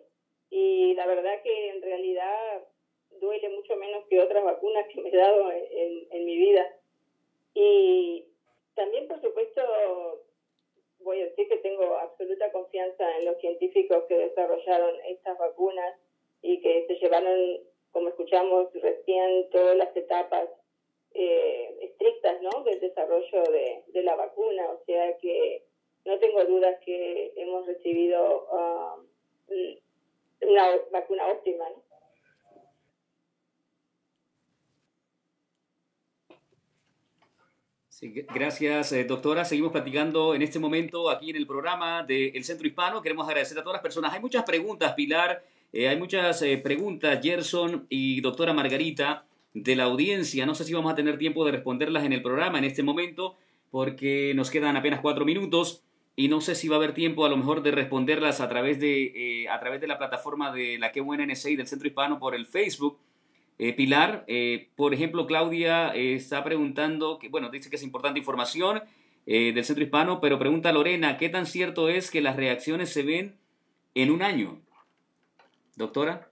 Y 0.49 0.93
la 0.95 1.05
verdad 1.05 1.41
que 1.43 1.69
en 1.69 1.81
realidad 1.81 2.63
duele 3.19 3.49
mucho 3.49 3.75
menos 3.75 4.05
que 4.09 4.19
otras 4.21 4.43
vacunas 4.43 4.87
que 4.87 5.01
me 5.01 5.09
he 5.09 5.17
dado 5.17 5.51
en, 5.51 6.07
en, 6.11 6.25
mi 6.25 6.37
vida. 6.37 6.65
Y 7.53 8.25
también, 8.75 9.07
por 9.07 9.21
supuesto, 9.21 9.61
voy 10.99 11.21
a 11.21 11.25
decir 11.25 11.47
que 11.47 11.57
tengo 11.57 11.95
absoluta 11.97 12.51
confianza 12.51 13.17
en 13.17 13.25
los 13.25 13.39
científicos 13.39 14.03
que 14.07 14.17
desarrollaron 14.17 14.95
estas 15.05 15.37
vacunas 15.37 15.95
y 16.41 16.61
que 16.61 16.85
se 16.87 16.95
llevaron, 16.95 17.59
como 17.97 18.09
escuchamos 18.09 18.67
recién, 18.75 19.49
todas 19.49 19.75
las 19.75 19.95
etapas 19.97 20.47
eh, 21.15 21.79
estrictas 21.81 22.39
¿no? 22.43 22.63
del 22.63 22.79
desarrollo 22.79 23.41
de, 23.51 23.83
de, 23.87 24.03
la 24.03 24.15
vacuna. 24.15 24.69
O 24.69 24.85
sea 24.85 25.17
que 25.17 25.63
no 26.05 26.19
tengo 26.19 26.45
dudas 26.45 26.79
que 26.85 27.33
hemos 27.35 27.65
recibido 27.65 28.47
uh, 28.51 30.47
una 30.47 30.77
vacuna 30.91 31.27
óptima. 31.27 31.67
¿no? 31.69 31.83
gracias, 38.31 38.91
eh, 38.91 39.05
doctora. 39.05 39.43
Seguimos 39.43 39.71
platicando 39.71 40.35
en 40.35 40.43
este 40.43 40.59
momento 40.59 41.09
aquí 41.09 41.31
en 41.31 41.37
el 41.37 41.47
programa 41.47 42.03
del 42.03 42.43
Centro 42.43 42.67
Hispano. 42.67 43.01
Queremos 43.01 43.27
agradecer 43.27 43.57
a 43.57 43.63
todas 43.63 43.77
las 43.77 43.81
personas. 43.81 44.13
Hay 44.13 44.19
muchas 44.19 44.43
preguntas, 44.43 44.93
Pilar. 44.93 45.43
Eh, 45.73 45.87
hay 45.89 45.97
muchas 45.97 46.41
eh, 46.41 46.57
preguntas, 46.57 47.19
Gerson 47.21 47.85
y 47.89 48.21
doctora 48.21 48.53
Margarita, 48.53 49.25
de 49.53 49.75
la 49.75 49.85
audiencia. 49.85 50.45
No 50.45 50.55
sé 50.55 50.63
si 50.63 50.73
vamos 50.73 50.91
a 50.91 50.95
tener 50.95 51.17
tiempo 51.17 51.45
de 51.45 51.51
responderlas 51.51 52.03
en 52.03 52.13
el 52.13 52.21
programa 52.21 52.57
en 52.57 52.63
este 52.63 52.83
momento, 52.83 53.35
porque 53.71 54.33
nos 54.35 54.51
quedan 54.51 54.77
apenas 54.77 55.01
cuatro 55.01 55.25
minutos 55.25 55.83
y 56.15 56.29
no 56.29 56.41
sé 56.41 56.55
si 56.55 56.67
va 56.67 56.75
a 56.75 56.79
haber 56.79 56.93
tiempo 56.93 57.25
a 57.25 57.29
lo 57.29 57.37
mejor 57.37 57.61
de 57.61 57.71
responderlas 57.71 58.41
a 58.41 58.49
través 58.49 58.79
de, 58.79 59.47
a 59.51 59.59
través 59.59 59.81
de 59.81 59.87
la 59.87 59.97
plataforma 59.97 60.51
de 60.51 60.77
la 60.79 60.91
que 60.91 61.01
buena 61.01 61.25
NSA 61.25 61.51
y 61.51 61.55
del 61.55 61.67
Centro 61.67 61.87
Hispano 61.87 62.19
por 62.19 62.33
el 62.33 62.45
Facebook. 62.45 62.99
Eh, 63.59 63.73
Pilar, 63.73 64.23
eh, 64.27 64.69
por 64.75 64.93
ejemplo, 64.93 65.25
Claudia 65.25 65.93
eh, 65.95 66.13
está 66.13 66.43
preguntando, 66.43 67.17
que, 67.17 67.27
bueno, 67.29 67.49
dice 67.49 67.69
que 67.69 67.75
es 67.75 67.83
importante 67.83 68.19
información 68.19 68.81
del 69.25 69.65
Centro 69.65 69.83
Hispano, 69.83 70.21
pero 70.21 70.39
pregunta 70.39 70.71
Lorena, 70.71 71.17
¿qué 71.17 71.27
tan 71.27 71.45
cierto 71.45 71.89
es 71.89 72.09
que 72.11 72.21
las 72.21 72.37
reacciones 72.37 72.93
se 72.93 73.03
ven 73.03 73.35
en 73.93 74.09
un 74.09 74.21
año? 74.21 74.61
Doctora. 75.77 76.29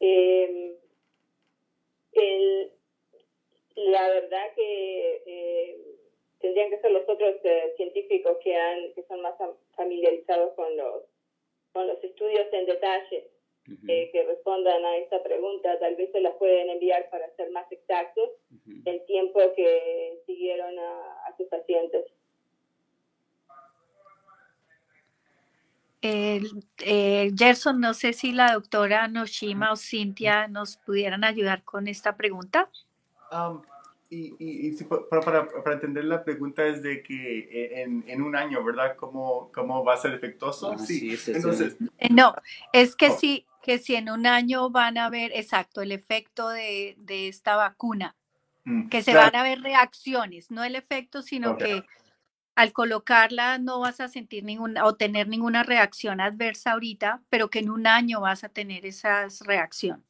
Em, 0.00 0.76
la 3.74 4.08
verdad 4.08 4.54
que 4.56 5.76
tendrían 6.40 6.70
que 6.70 6.80
ser 6.80 6.92
los 6.92 7.08
otros 7.08 7.36
científicos 7.76 8.38
que, 8.42 8.56
han, 8.56 8.92
que 8.94 9.02
son 9.04 9.20
más 9.20 9.34
familiarizados 9.76 10.54
con 10.54 10.76
los 10.76 11.04
con 11.72 11.86
los 11.86 12.02
estudios 12.02 12.46
en 12.52 12.66
detalle 12.66 13.30
eh, 13.86 14.10
que 14.10 14.22
respondan 14.24 14.84
a 14.84 14.96
esta 14.96 15.22
pregunta, 15.22 15.78
tal 15.78 15.94
vez 15.94 16.10
se 16.10 16.20
las 16.20 16.34
pueden 16.36 16.70
enviar 16.70 17.10
para 17.10 17.30
ser 17.36 17.50
más 17.50 17.70
exactos 17.70 18.30
el 18.86 19.04
tiempo 19.04 19.40
que 19.54 20.22
siguieron 20.24 20.78
a, 20.78 21.34
sus 21.36 21.46
pacientes. 21.48 22.06
Eh, 26.00 27.32
Gerson, 27.36 27.80
no 27.80 27.92
sé 27.92 28.12
si 28.12 28.32
la 28.32 28.52
doctora 28.52 29.08
Noshima 29.08 29.72
o 29.72 29.76
Cintia 29.76 30.46
nos 30.46 30.76
pudieran 30.76 31.24
ayudar 31.24 31.64
con 31.64 31.88
esta 31.88 32.16
pregunta. 32.16 32.70
Um, 33.32 33.62
y, 34.10 34.34
y, 34.38 34.84
para, 34.84 35.20
para, 35.20 35.48
para, 35.48 35.74
entender 35.74 36.04
la 36.04 36.24
pregunta 36.24 36.66
es 36.66 36.82
de 36.82 37.02
que 37.02 37.40
eh, 37.40 37.82
en, 37.82 38.04
en, 38.06 38.22
un 38.22 38.36
año, 38.36 38.64
¿verdad? 38.64 38.96
¿Cómo, 38.96 39.50
cómo 39.52 39.84
va 39.84 39.94
a 39.94 39.98
ser 39.98 40.14
efectuoso? 40.14 40.72
Ah, 40.72 40.78
sí, 40.78 41.14
entonces... 41.26 41.76
Eh, 41.98 42.08
no, 42.10 42.34
es 42.72 42.96
que 42.96 43.08
oh. 43.08 43.18
sí, 43.18 43.44
que 43.62 43.78
si 43.78 43.96
en 43.96 44.08
un 44.08 44.26
año 44.26 44.70
van 44.70 44.96
a 44.96 45.10
ver, 45.10 45.32
exacto, 45.34 45.82
el 45.82 45.92
efecto 45.92 46.48
de, 46.48 46.94
de 46.98 47.28
esta 47.28 47.56
vacuna, 47.56 48.16
mm, 48.64 48.88
que 48.88 49.02
se 49.02 49.14
van 49.14 49.36
a 49.36 49.42
ver 49.42 49.60
reacciones, 49.60 50.50
no 50.50 50.64
el 50.64 50.74
efecto, 50.74 51.20
sino 51.20 51.58
que 51.58 51.84
al 52.58 52.72
colocarla 52.72 53.58
no 53.58 53.78
vas 53.78 54.00
a 54.00 54.08
sentir 54.08 54.42
ninguna 54.42 54.84
o 54.84 54.96
tener 54.96 55.28
ninguna 55.28 55.62
reacción 55.62 56.20
adversa 56.20 56.72
ahorita, 56.72 57.22
pero 57.30 57.50
que 57.50 57.60
en 57.60 57.70
un 57.70 57.86
año 57.86 58.20
vas 58.20 58.42
a 58.42 58.48
tener 58.48 58.84
esas 58.84 59.42
reacciones. 59.42 60.04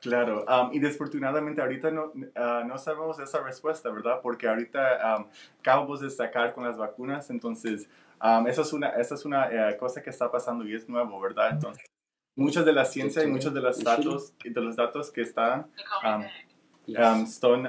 Claro, 0.00 0.44
y 0.72 0.80
desafortunadamente 0.80 1.62
ahorita 1.62 1.92
no, 1.92 2.06
uh, 2.06 2.66
no 2.66 2.78
sabemos 2.78 3.20
esa 3.20 3.40
respuesta, 3.44 3.90
¿verdad? 3.90 4.18
Porque 4.24 4.48
ahorita 4.48 5.18
um, 5.18 5.26
acabamos 5.60 6.00
de 6.00 6.10
sacar 6.10 6.52
con 6.52 6.64
las 6.64 6.76
vacunas, 6.76 7.30
entonces 7.30 7.88
um, 8.20 8.48
eso 8.48 8.62
es 8.62 8.72
una, 8.72 8.88
eso 8.88 9.14
es 9.14 9.24
una 9.24 9.46
uh, 9.46 9.78
cosa 9.78 10.02
que 10.02 10.10
está 10.10 10.28
pasando 10.32 10.66
y 10.66 10.74
es 10.74 10.88
nuevo, 10.88 11.20
¿verdad? 11.20 11.50
Entonces, 11.52 11.84
muchas 12.34 12.64
de 12.64 12.72
la 12.72 12.84
ciencia 12.86 13.22
y 13.22 13.28
muchos 13.28 13.54
de 13.54 13.60
los 13.60 13.84
datos, 13.84 14.34
de 14.44 14.60
los 14.60 14.74
datos 14.74 15.12
que 15.12 15.20
están 15.20 15.70
son, 17.28 17.68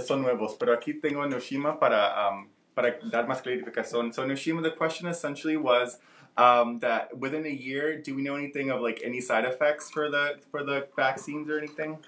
son 0.00 0.22
nuevos, 0.22 0.56
pero 0.58 0.72
aquí 0.72 0.94
tengo 0.94 1.22
a 1.22 1.28
Noshima 1.28 1.78
para, 1.78 2.48
para 2.78 2.96
dar 3.10 3.26
más 3.26 3.42
clarificación. 3.42 4.14
So 4.14 4.24
Noshima, 4.24 4.62
the 4.62 4.70
question 4.70 5.08
essentially 5.08 5.56
was, 5.56 5.98
um, 6.36 6.78
that 6.78 7.18
within 7.18 7.44
a 7.44 7.56
year, 7.66 7.98
do 8.00 8.14
we 8.14 8.22
know 8.22 8.36
anything 8.36 8.70
of 8.70 8.80
like 8.80 9.00
any 9.04 9.20
side 9.20 9.44
effects 9.44 9.90
for 9.90 10.08
the 10.08 10.38
for 10.52 10.62
the 10.62 10.86
vaccines 10.94 11.50
or 11.50 11.58
anything? 11.58 11.98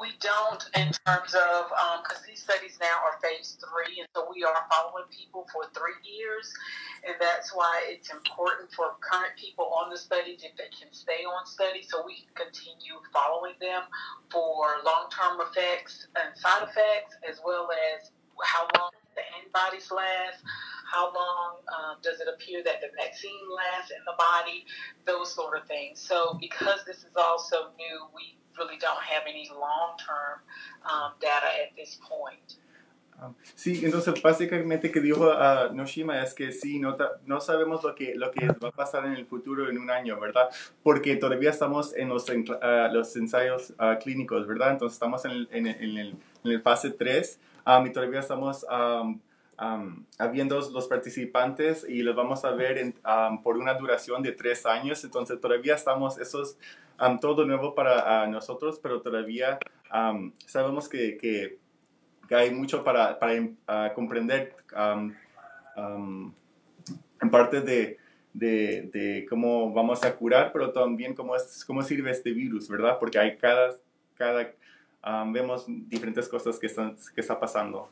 We 0.00 0.10
don't 0.20 0.62
in 0.76 0.92
terms 1.02 1.34
of 1.34 1.66
because 2.04 2.22
um, 2.22 2.28
these 2.28 2.40
studies 2.40 2.78
now 2.80 2.96
are 3.02 3.18
phase 3.18 3.58
three, 3.58 3.98
and 3.98 4.08
so 4.14 4.28
we 4.32 4.44
are 4.44 4.54
following 4.70 5.08
people 5.10 5.48
for 5.52 5.64
three 5.74 5.98
years, 6.04 6.46
and 7.02 7.16
that's 7.18 7.50
why 7.52 7.74
it's 7.88 8.10
important 8.10 8.70
for 8.70 8.94
current 9.00 9.34
people 9.34 9.72
on 9.74 9.90
the 9.90 9.98
study 9.98 10.38
if 10.38 10.54
they 10.54 10.70
can 10.70 10.92
stay 10.92 11.26
on 11.26 11.44
study, 11.46 11.82
so 11.82 12.04
we 12.06 12.22
can 12.22 12.46
continue 12.46 13.02
following 13.12 13.54
them 13.58 13.82
for 14.30 14.78
long-term 14.84 15.40
effects 15.48 16.06
and 16.14 16.36
side 16.38 16.62
effects, 16.62 17.16
as 17.28 17.40
well 17.42 17.66
as 17.72 18.12
how 18.44 18.68
long 18.78 18.92
the 19.14 19.22
antibodies 19.38 19.90
last 19.90 20.42
how 20.90 21.12
long 21.14 21.62
um, 21.70 21.96
does 22.02 22.20
it 22.20 22.26
appear 22.26 22.62
that 22.64 22.80
the 22.80 22.88
vaccine 22.96 23.46
lasts 23.54 23.92
in 23.92 24.02
the 24.04 24.14
body, 24.18 24.66
those 25.06 25.32
sort 25.32 25.56
of 25.56 25.66
things. 25.66 26.00
So, 26.00 26.36
because 26.40 26.80
this 26.84 26.98
is 26.98 27.14
all 27.16 27.38
so 27.38 27.70
new, 27.78 28.06
we 28.14 28.36
really 28.58 28.78
don't 28.78 29.02
have 29.02 29.22
any 29.28 29.48
long 29.54 29.94
term 29.98 30.42
um, 30.90 31.12
data 31.20 31.46
at 31.62 31.76
this 31.76 31.98
point. 32.02 32.58
Sí, 33.54 33.84
entonces 33.84 34.20
básicamente 34.22 34.90
que 34.90 35.00
dijo 35.00 35.28
uh, 35.28 35.74
Noshima 35.74 36.22
es 36.22 36.34
que 36.34 36.52
sí, 36.52 36.78
no, 36.78 36.96
no 37.26 37.40
sabemos 37.40 37.82
lo 37.84 37.94
que, 37.94 38.14
lo 38.14 38.30
que 38.30 38.46
va 38.46 38.68
a 38.68 38.72
pasar 38.72 39.04
en 39.06 39.12
el 39.12 39.26
futuro 39.26 39.68
en 39.68 39.78
un 39.78 39.90
año, 39.90 40.18
¿verdad? 40.18 40.48
Porque 40.82 41.16
todavía 41.16 41.50
estamos 41.50 41.94
en 41.94 42.08
los, 42.08 42.28
uh, 42.28 42.44
los 42.92 43.14
ensayos 43.16 43.70
uh, 43.78 43.98
clínicos, 44.02 44.46
¿verdad? 44.46 44.72
Entonces 44.72 44.94
estamos 44.94 45.24
en, 45.24 45.48
en, 45.50 45.66
en, 45.66 45.98
el, 45.98 46.16
en 46.44 46.52
el, 46.52 46.62
fase 46.62 46.90
3 46.90 47.40
um, 47.66 47.86
y 47.86 47.92
todavía 47.92 48.20
estamos 48.20 48.64
um, 48.70 49.20
um, 49.60 50.06
los 50.72 50.88
participantes 50.88 51.86
y 51.88 52.02
los 52.02 52.16
vamos 52.16 52.44
a 52.44 52.52
ver 52.52 52.78
en, 52.78 52.94
um, 53.04 53.42
por 53.42 53.56
una 53.56 53.74
duración 53.74 54.22
de 54.22 54.32
tres 54.32 54.66
años. 54.66 55.04
Entonces 55.04 55.40
todavía 55.40 55.74
estamos, 55.74 56.18
eso 56.18 56.42
es 56.42 56.58
um, 57.00 57.18
todo 57.18 57.44
nuevo 57.44 57.74
para 57.74 58.24
uh, 58.24 58.30
nosotros, 58.30 58.78
pero 58.82 59.00
todavía 59.00 59.58
sabemos 60.46 60.88
que, 60.88 61.16
que, 61.16 61.58
que, 62.30 62.34
hay 62.36 62.50
mucho 62.52 62.84
para, 62.84 63.18
para 63.18 63.40
uh, 63.42 63.94
comprender 63.94 64.54
en 65.76 67.30
parte 67.30 67.60
de, 67.60 67.98
de, 68.32 68.88
de, 68.92 69.26
cómo 69.28 69.72
vamos 69.72 70.04
a 70.04 70.14
curar, 70.14 70.52
pero 70.52 70.70
también 70.72 71.14
cómo, 71.14 71.34
es, 71.34 71.64
cómo 71.64 71.82
sirve 71.82 72.10
este 72.12 72.32
virus, 72.32 72.68
¿verdad? 72.68 72.98
Porque 72.98 73.18
hay 73.18 73.36
cada, 73.36 73.74
cada 74.16 74.52
vemos 75.26 75.64
diferentes 75.66 76.28
cosas 76.28 76.58
que 76.58 76.66
están 76.66 76.96
que 77.14 77.20
está 77.20 77.38
pasando. 77.38 77.88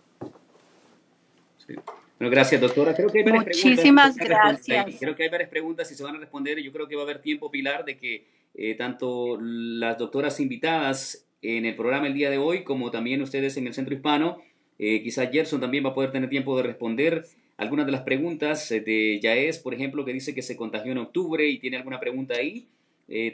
Bueno, 2.18 2.30
gracias, 2.30 2.60
doctora. 2.60 2.94
Creo 2.94 3.08
que 3.08 3.18
hay 3.18 3.24
varias 3.24 3.44
Muchísimas 3.44 4.16
preguntas 4.16 4.66
gracias. 4.66 4.96
Creo 4.98 5.14
que 5.14 5.22
hay 5.24 5.28
varias 5.28 5.50
preguntas 5.50 5.90
y 5.90 5.94
se 5.94 6.02
van 6.02 6.16
a 6.16 6.18
responder. 6.18 6.60
Yo 6.60 6.72
creo 6.72 6.88
que 6.88 6.96
va 6.96 7.02
a 7.02 7.04
haber 7.04 7.20
tiempo, 7.20 7.50
Pilar, 7.50 7.84
de 7.84 7.96
que 7.96 8.26
eh, 8.54 8.74
tanto 8.74 9.38
las 9.40 9.98
doctoras 9.98 10.40
invitadas 10.40 11.27
en 11.42 11.66
el 11.66 11.74
programa 11.76 12.06
el 12.06 12.14
día 12.14 12.30
de 12.30 12.38
hoy, 12.38 12.64
como 12.64 12.90
también 12.90 13.22
ustedes 13.22 13.56
en 13.56 13.66
el 13.66 13.74
Centro 13.74 13.94
Hispano, 13.94 14.38
eh, 14.78 15.02
quizás 15.02 15.30
Gerson 15.30 15.60
también 15.60 15.84
va 15.84 15.90
a 15.90 15.94
poder 15.94 16.12
tener 16.12 16.28
tiempo 16.28 16.56
de 16.56 16.62
responder 16.62 17.26
algunas 17.56 17.86
de 17.86 17.92
las 17.92 18.02
preguntas 18.02 18.70
eh, 18.70 18.80
de 18.80 19.18
Yaes, 19.20 19.58
por 19.58 19.74
ejemplo, 19.74 20.04
que 20.04 20.12
dice 20.12 20.34
que 20.34 20.42
se 20.42 20.56
contagió 20.56 20.92
en 20.92 20.98
octubre 20.98 21.46
y 21.46 21.58
tiene 21.58 21.76
alguna 21.76 22.00
pregunta 22.00 22.34
ahí. 22.34 22.66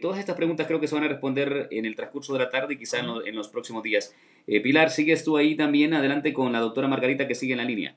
todas 0.00 0.20
estas 0.20 0.36
preguntas 0.36 0.66
creo 0.68 0.80
que 0.80 0.86
se 0.86 0.94
van 0.94 1.04
a 1.04 1.08
responder 1.08 1.68
en 1.72 1.84
el 1.84 1.96
transcurso 1.96 2.32
de 2.32 2.38
la 2.38 2.48
tarde 2.48 2.74
y 2.74 2.78
quizás 2.78 3.00
en, 3.00 3.34
los 3.34 3.48
próximos 3.48 3.82
días. 3.82 4.14
Pilar, 4.46 4.90
sigues 4.90 5.24
tú 5.24 5.36
ahí 5.36 5.56
también 5.56 5.94
adelante 5.94 6.32
con 6.32 6.52
la 6.52 6.60
doctora 6.60 6.86
Margarita 6.86 7.26
que 7.26 7.34
sigue 7.34 7.54
en 7.54 7.58
la 7.58 7.64
línea. 7.64 7.96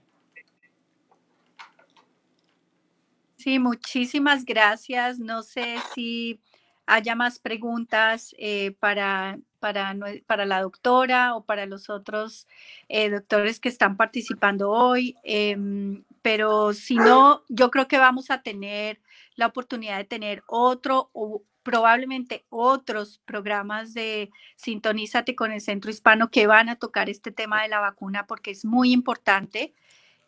Sí, 3.48 3.60
muchísimas 3.60 4.43
gracias. 4.43 5.20
No 5.20 5.41
sé 5.41 5.76
si 5.93 6.39
haya 6.88 7.15
más 7.15 7.38
preguntas 7.38 8.34
eh, 8.39 8.71
para, 8.80 9.38
para, 9.60 9.95
para, 10.26 10.45
la 10.45 10.62
doctora 10.62 11.36
o 11.36 11.45
para 11.45 11.65
los 11.65 11.89
otros 11.89 12.47
eh, 12.88 13.10
doctores 13.10 13.60
que 13.60 13.69
están 13.69 13.97
participando 13.97 14.71
hoy. 14.71 15.15
Em, 15.23 16.04
pero 16.21 16.73
si 16.73 16.95
no, 16.95 17.43
yo 17.50 17.69
creo 17.69 17.88
que 17.88 18.00
vamos 18.00 18.32
a 18.32 18.41
tener 18.41 19.02
la 19.36 19.47
oportunidad 19.47 19.97
de 19.97 20.06
tener 20.06 20.43
otro 20.47 21.10
o 21.13 21.43
probablemente 21.62 22.45
otros 22.50 23.19
programas 23.26 23.93
de 23.93 24.32
Sintonízate 24.56 25.36
con 25.36 25.52
el 25.52 25.60
Centro 25.60 25.91
Hispano 25.91 26.32
que 26.32 26.47
van 26.47 26.69
a 26.69 26.78
tocar 26.78 27.10
este 27.10 27.32
tema 27.34 27.62
de 27.62 27.67
la 27.67 27.82
vacuna 27.82 28.26
porque 28.26 28.52
es 28.52 28.63
muy 28.63 28.93
importante 28.93 29.76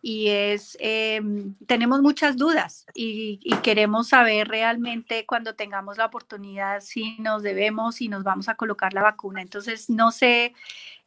y 0.02 0.30
es, 0.30 0.78
em, 0.80 1.56
tenemos 1.68 2.02
muchas 2.02 2.38
dudas 2.38 2.86
y, 2.94 3.40
queremos 3.64 4.10
saber 4.10 4.48
realmente 4.48 5.26
cuando 5.26 5.56
tengamos 5.56 5.98
la 5.98 6.06
oportunidad 6.06 6.80
si 6.82 7.18
nos 7.20 7.44
debemos 7.44 8.02
y 8.02 8.08
nos 8.08 8.24
vamos 8.24 8.48
a 8.50 8.56
colocar 8.56 8.94
la 8.94 9.02
vacuna. 9.04 9.42
Entonces, 9.42 9.90
no 9.90 10.12
sé 10.12 10.54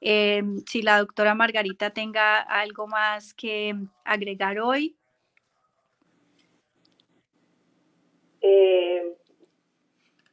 em, 0.00 0.62
si 0.66 0.82
la 0.82 0.98
doctora 0.98 1.34
Margarita 1.34 1.90
tenga 1.90 2.40
algo 2.40 2.86
más 2.86 3.34
que 3.34 3.74
agregar 4.04 4.58
hoy. 4.58 4.96
Eh, 8.42 9.16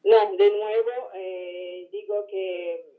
no, 0.03 0.35
de 0.35 0.49
nuevo, 0.49 0.91
eh, 1.13 1.87
digo 1.91 2.25
que 2.29 2.89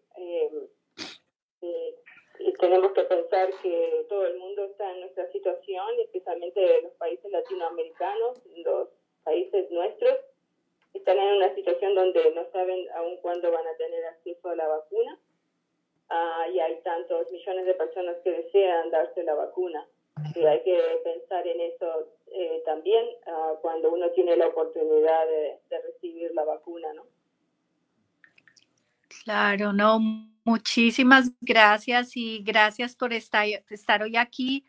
eh, 2.41 2.53
tenemos 2.59 2.93
que 2.93 3.03
pensar 3.03 3.51
que 3.63 4.07
todo 4.09 4.27
el 4.27 4.39
mundo 4.39 4.65
está 4.65 4.91
en 4.93 5.01
nuestra 5.01 5.31
situación, 5.31 5.87
especialmente 6.01 6.83
los 6.83 6.93
países 6.93 7.31
latinoamericanos, 7.31 8.41
los 8.65 8.89
países 9.25 9.71
nuestros, 9.71 10.17
están 10.95 11.19
en 11.19 11.37
una 11.37 11.55
situación 11.55 11.95
donde 11.95 12.33
no 12.35 12.45
saben 12.51 12.87
aún 12.97 13.19
cuándo 13.19 13.53
van 13.53 13.67
a 13.67 13.77
tener 13.77 14.05
acceso 14.07 14.49
a 14.49 14.57
la 14.57 14.67
vacuna. 14.67 15.19
Ah, 16.09 16.47
y 16.53 16.59
hay 16.59 16.81
tantos 16.83 17.31
millones 17.31 17.67
de 17.67 17.75
personas 17.75 18.17
que 18.25 18.31
desean 18.33 18.91
darse 18.91 19.23
la 19.23 19.35
vacuna. 19.35 19.87
Y 20.35 20.45
hay 20.45 20.63
que 20.63 21.01
pensar 21.05 21.47
en 21.47 21.61
eso 21.61 22.09
eh, 22.33 22.63
también 22.65 23.07
ah, 23.27 23.55
cuando 23.61 23.93
uno 23.93 24.11
tiene 24.11 24.37
la 24.37 24.49
oportunidad 24.49 25.27
de, 25.27 25.59
de 25.69 25.83
recibir 25.83 26.33
la 26.35 26.45
vacuna, 26.45 26.93
¿no? 26.95 27.05
Claro, 29.25 29.73
no, 29.73 30.01
muchísimas 30.45 31.31
gracias 31.41 32.17
y 32.17 32.43
gracias 32.43 32.97
por 32.97 33.13
estar, 33.13 34.03
hoy 34.03 34.17
aquí. 34.17 34.65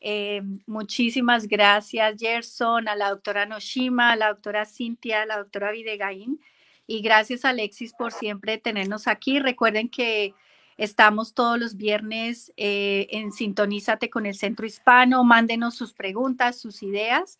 Eh, 0.00 0.42
muchísimas 0.66 1.46
gracias, 1.46 2.16
Gerson, 2.18 2.88
a 2.88 2.96
la 2.96 3.10
doctora 3.10 3.46
Noshima, 3.46 4.12
a 4.12 4.16
la 4.16 4.28
doctora 4.28 4.64
Cintia, 4.64 5.22
a 5.22 5.26
la 5.26 5.38
doctora 5.38 5.70
Videgaín. 5.70 6.40
Y 6.86 7.00
gracias, 7.00 7.44
Alexis, 7.44 7.92
por 7.94 8.12
siempre 8.12 8.58
tenernos 8.58 9.06
aquí. 9.06 9.38
Recuerden 9.38 9.88
que 9.88 10.34
estamos 10.76 11.34
todos 11.34 11.58
los 11.58 11.76
viernes 11.76 12.52
eh, 12.56 13.06
en 13.10 13.32
Sintonízate 13.32 14.10
con 14.10 14.26
el 14.26 14.34
Centro 14.34 14.66
Hispano. 14.66 15.22
Mándenos 15.22 15.74
sus 15.76 15.92
preguntas, 15.92 16.58
sus 16.58 16.82
ideas. 16.82 17.38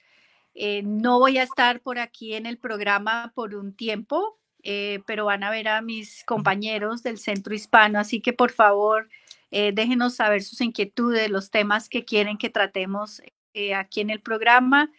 Eh, 0.55 0.83
no 0.83 1.19
voy 1.19 1.39
a 1.39 1.43
estar 1.43 1.81
por 1.81 1.99
aquí 1.99 2.35
en 2.35 2.47
el 2.47 2.59
programa 2.59 3.33
por 3.35 3.55
un 3.55 3.75
tiempo, 3.75 4.39
eh, 4.63 5.01
pero 5.07 5.25
van 5.25 5.43
a 5.43 5.51
ver 5.51 5.69
a 5.69 5.83
mis 5.83 6.25
compañeros 6.25 7.03
del 7.03 7.19
Centro 7.19 7.55
Hispano, 7.55 7.99
así 7.99 8.21
que 8.21 8.33
por 8.33 8.53
favor 8.53 9.09
eh, 9.51 9.73
déjenos 9.75 10.15
saber 10.15 10.43
sus 10.43 10.61
inquietudes, 10.61 11.31
los 11.31 11.51
temas 11.51 11.89
que 11.89 12.05
quieren 12.05 12.39
que 12.39 12.51
tratemos 12.51 13.23
eh, 13.55 13.75
aquí 13.75 14.01
en 14.01 14.11
el 14.11 14.21
programa 14.21 14.91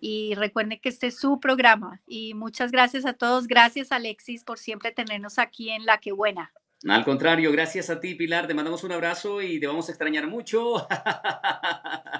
y 0.00 0.34
recuerden 0.34 0.80
que 0.80 0.88
este 0.88 1.08
es 1.08 1.18
su 1.18 1.38
programa 1.38 2.00
y 2.06 2.34
muchas 2.34 2.72
gracias 2.72 3.04
a 3.04 3.12
todos, 3.12 3.46
gracias 3.46 3.92
Alexis 3.92 4.42
por 4.42 4.58
siempre 4.58 4.92
tenernos 4.92 5.38
aquí 5.38 5.70
en 5.70 5.84
La 5.84 5.98
Que 5.98 6.12
Buena. 6.12 6.52
Al 6.88 7.04
contrario, 7.04 7.52
gracias 7.52 7.90
a 7.90 8.00
ti, 8.00 8.14
Pilar. 8.14 8.46
Te 8.46 8.54
mandamos 8.54 8.84
un 8.84 8.92
abrazo 8.92 9.42
y 9.42 9.60
te 9.60 9.66
vamos 9.66 9.88
a 9.88 9.92
extrañar 9.92 10.26
mucho. 10.26 10.88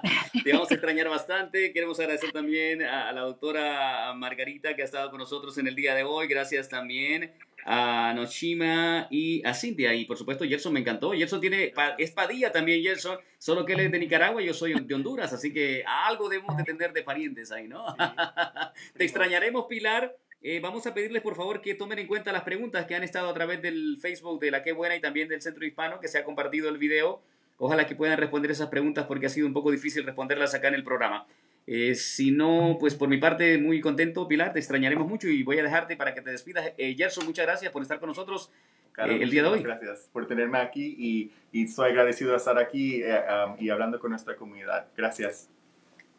te 0.45 0.53
vamos 0.53 0.71
a 0.71 0.75
extrañar 0.75 1.09
bastante. 1.09 1.73
Queremos 1.73 1.99
agradecer 2.01 2.33
también 2.33 2.83
a, 2.83 3.13
la 3.13 3.23
doctora 3.23 4.13
Margarita 4.15 4.75
que 4.75 4.83
ha 4.83 4.85
estado 4.85 5.11
con 5.11 5.19
nosotros 5.19 5.57
en 5.59 5.67
el 5.67 5.75
día 5.75 5.95
de 5.95 6.03
hoy. 6.03 6.27
Gracias 6.29 6.69
también 6.69 7.33
a 7.65 8.13
Noshima 8.15 9.07
y 9.11 9.45
a 9.47 9.55
Cintia. 9.55 9.95
Y 9.95 10.05
por 10.05 10.17
supuesto, 10.17 10.45
Gerson 10.45 10.73
me 10.73 10.81
encantó. 10.81 11.13
Gerson 11.13 11.41
tiene, 11.41 11.73
es 11.99 12.11
Padilla 12.11 12.53
también, 12.53 12.83
Gerson, 12.83 13.19
solo 13.39 13.65
que 13.65 13.75
él 13.75 13.81
es 13.81 13.93
de 13.93 13.99
Nicaragua 13.99 14.43
y 14.43 14.47
yo 14.47 14.55
soy 14.55 14.75
de 14.75 14.95
Honduras. 14.95 15.33
Así 15.33 15.53
que 15.53 15.85
algo 15.87 16.29
debemos 16.29 16.57
de 16.57 16.65
tener 16.65 16.93
de 16.93 17.03
parientes 17.03 17.53
ahí, 17.53 17.69
¿no? 17.69 17.85
te 18.97 19.05
extrañaremos, 19.05 19.67
Pilar. 19.67 20.17
Eh, 20.43 20.59
vamos 20.61 20.87
a 20.87 20.95
pedirles 20.95 21.21
por 21.21 21.37
favor 21.37 21.61
que 21.61 21.75
tomen 21.75 21.99
en 21.99 22.07
cuenta 22.07 22.33
las 22.33 22.45
preguntas 22.45 22.87
que 22.87 22.95
han 22.95 23.03
estado 23.03 23.29
a 23.29 23.35
través 23.35 23.61
del 23.61 23.99
Facebook 24.01 24.41
de 24.41 24.51
La 24.51 24.63
Que 24.63 24.73
Buena 24.73 24.97
y 24.97 25.01
también 25.01 25.29
del 25.29 25.43
Centro 25.43 25.67
Hispano, 25.67 26.01
que 26.01 26.09
se 26.09 26.17
ha 26.17 26.25
compartido 26.25 26.71
el 26.71 26.79
video. 26.79 27.21
Ojalá 27.63 27.87
que 27.87 27.95
puedan 27.95 28.19
responder 28.19 28.51
esas 28.51 28.69
preguntas 28.69 29.05
porque 29.07 29.27
ha 29.27 29.29
sido 29.29 29.47
un 29.47 29.53
poco 29.53 29.71
difícil 29.71 30.03
responderlas 30.05 30.55
acá 30.55 30.69
en 30.69 30.75
el 30.75 30.83
programa. 30.83 31.27
Eh, 31.67 31.95
si 31.95 32.31
no, 32.31 32.79
pues 32.81 32.95
por 32.95 33.11
mi 33.11 33.19
parte, 33.19 33.59
muy 33.59 33.83
contento, 33.83 34.27
Pilar, 34.27 34.55
te 34.55 34.59
extrañaremos 34.59 35.07
mucho 35.07 35.29
y 35.29 35.43
voy 35.43 35.59
a 35.59 35.63
dejarte 35.63 35.95
para 35.95 36.15
que 36.15 36.23
te 36.23 36.31
despidas. 36.31 36.73
Eh, 36.79 36.95
Gerson, 36.97 37.27
muchas 37.27 37.45
gracias 37.45 37.71
por 37.71 37.83
estar 37.83 38.01
con 38.01 38.09
nosotros 38.09 38.51
el 38.97 39.31
día 39.31 39.43
de 39.43 39.49
hoy. 39.49 39.63
Gracias 39.63 40.09
por 40.11 40.27
tenerme 40.27 40.57
aquí 40.57 40.97
y, 40.99 41.33
y 41.53 41.69
soy 41.69 41.91
agradecido 41.91 42.31
de 42.31 42.39
estar 42.39 42.59
aquí 42.59 43.03
um, 43.03 43.57
y 43.59 43.69
hablando 43.69 44.01
con 44.01 44.11
nuestra 44.11 44.37
comunidad. 44.37 44.87
Gracias. 44.97 45.51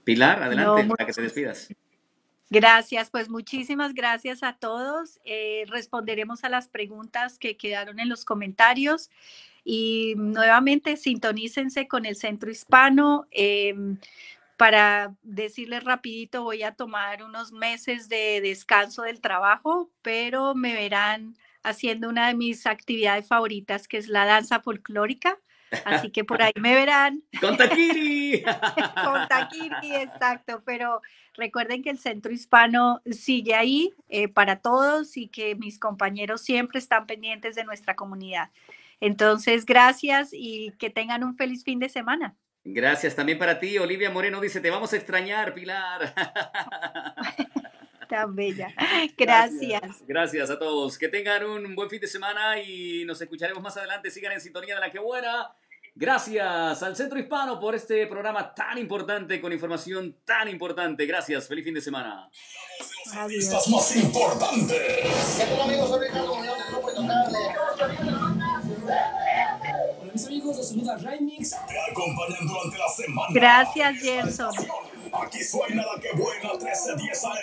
Pilar, 0.03 0.43
adelante, 0.43 0.85
para 0.95 1.07
que 1.07 1.13
te 1.13 1.23
despidas. 1.23 1.73
Gracias, 2.51 3.09
pues 3.09 3.29
muchísimas 3.29 3.95
gracias 3.95 4.43
a 4.43 4.53
todos. 4.53 5.19
Eh, 5.23 5.63
responderemos 5.69 6.43
a 6.43 6.49
las 6.49 6.67
preguntas 6.67 7.39
que 7.39 7.57
quedaron 7.57 7.99
en 7.99 8.09
los 8.09 8.25
comentarios 8.25 9.09
y 9.63 10.15
nuevamente 10.17 10.97
sintonícense 10.97 11.87
con 11.87 12.05
el 12.05 12.15
Centro 12.15 12.49
Hispano. 12.49 13.27
Em, 13.31 13.97
para 14.57 15.15
decirles 15.23 15.83
rapidito, 15.83 16.43
voy 16.43 16.63
a 16.63 16.73
tomar 16.73 17.23
unos 17.23 17.51
meses 17.51 18.09
de 18.09 18.41
descanso 18.41 19.03
del 19.03 19.19
trabajo, 19.19 19.89
pero 20.01 20.53
me 20.53 20.73
verán 20.73 21.35
haciendo 21.63 22.09
una 22.09 22.27
de 22.27 22.35
mis 22.35 22.65
actividades 22.67 23.27
favoritas, 23.27 23.87
que 23.87 23.97
es 23.97 24.07
la 24.07 24.25
danza 24.25 24.59
folclórica. 24.59 25.37
Así 25.85 26.11
que 26.11 26.23
por 26.23 26.41
ahí 26.41 26.51
me 26.59 26.75
verán. 26.75 27.23
Con 27.39 27.57
Taquiri. 27.57 28.43
Con 29.03 29.27
Taquiri, 29.27 29.95
exacto. 29.95 30.61
Pero 30.65 31.01
recuerden 31.35 31.81
que 31.81 31.89
el 31.89 31.97
Centro 31.97 32.31
Hispano 32.31 33.01
sigue 33.09 33.55
ahí 33.55 33.93
eh, 34.09 34.27
para 34.27 34.57
todos 34.57 35.17
y 35.17 35.27
que 35.27 35.55
mis 35.55 35.79
compañeros 35.79 36.41
siempre 36.41 36.79
están 36.79 37.07
pendientes 37.07 37.55
de 37.55 37.63
nuestra 37.63 37.95
comunidad. 37.95 38.49
Entonces, 39.01 39.65
gracias 39.65 40.29
y 40.31 40.71
que 40.79 40.89
tengan 40.89 41.23
un 41.23 41.35
feliz 41.35 41.63
fin 41.63 41.79
de 41.79 41.89
semana. 41.89 42.37
Gracias 42.63 43.15
también 43.15 43.39
para 43.39 43.59
ti. 43.59 43.77
Olivia 43.79 44.11
Moreno 44.11 44.39
dice, 44.39 44.61
te 44.61 44.69
vamos 44.69 44.93
a 44.93 44.97
extrañar, 44.97 45.53
Pilar. 45.53 46.13
Tan 48.07 48.35
bella. 48.35 48.73
Gracias. 49.17 50.03
Gracias. 50.07 50.49
a 50.49 50.59
todos. 50.59 50.97
Que 50.97 51.09
tengan 51.09 51.43
un 51.43 51.75
buen 51.75 51.89
fin 51.89 51.99
de 51.99 52.07
semana 52.07 52.61
y 52.61 53.03
nos 53.05 53.21
escucharemos 53.21 53.63
más 53.63 53.75
adelante. 53.77 54.11
Sigan 54.11 54.33
en 54.33 54.41
sintonía 54.41 54.75
de 54.75 54.81
la 54.81 54.91
que 54.91 54.99
buena. 54.99 55.51
Gracias 55.95 56.83
al 56.83 56.95
Centro 56.95 57.19
Hispano 57.19 57.59
por 57.59 57.75
este 57.75 58.07
programa 58.07 58.53
tan 58.53 58.77
importante, 58.77 59.41
con 59.41 59.51
información 59.51 60.15
tan 60.23 60.47
importante. 60.47 61.05
Gracias, 61.05 61.47
feliz 61.47 61.65
fin 61.65 61.73
de 61.73 61.81
semana. 61.81 62.29
Adiós. 63.13 63.67
más 63.67 63.95
importantes. 63.97 65.41
Amigos, 65.63 65.91
los 70.29 70.67
saluda 70.67 70.97
Remix. 70.97 71.51
Te 71.51 71.91
acompañan 71.91 72.47
durante 72.47 72.77
la 72.77 72.89
semana. 72.89 73.27
Gracias, 73.33 73.97
Gerson. 73.97 74.53
Aquí 75.13 75.43
suena 75.43 75.83
la 75.83 76.01
que 76.01 76.11
buena 76.13 76.53
1310 76.53 77.25
AM. 77.25 77.33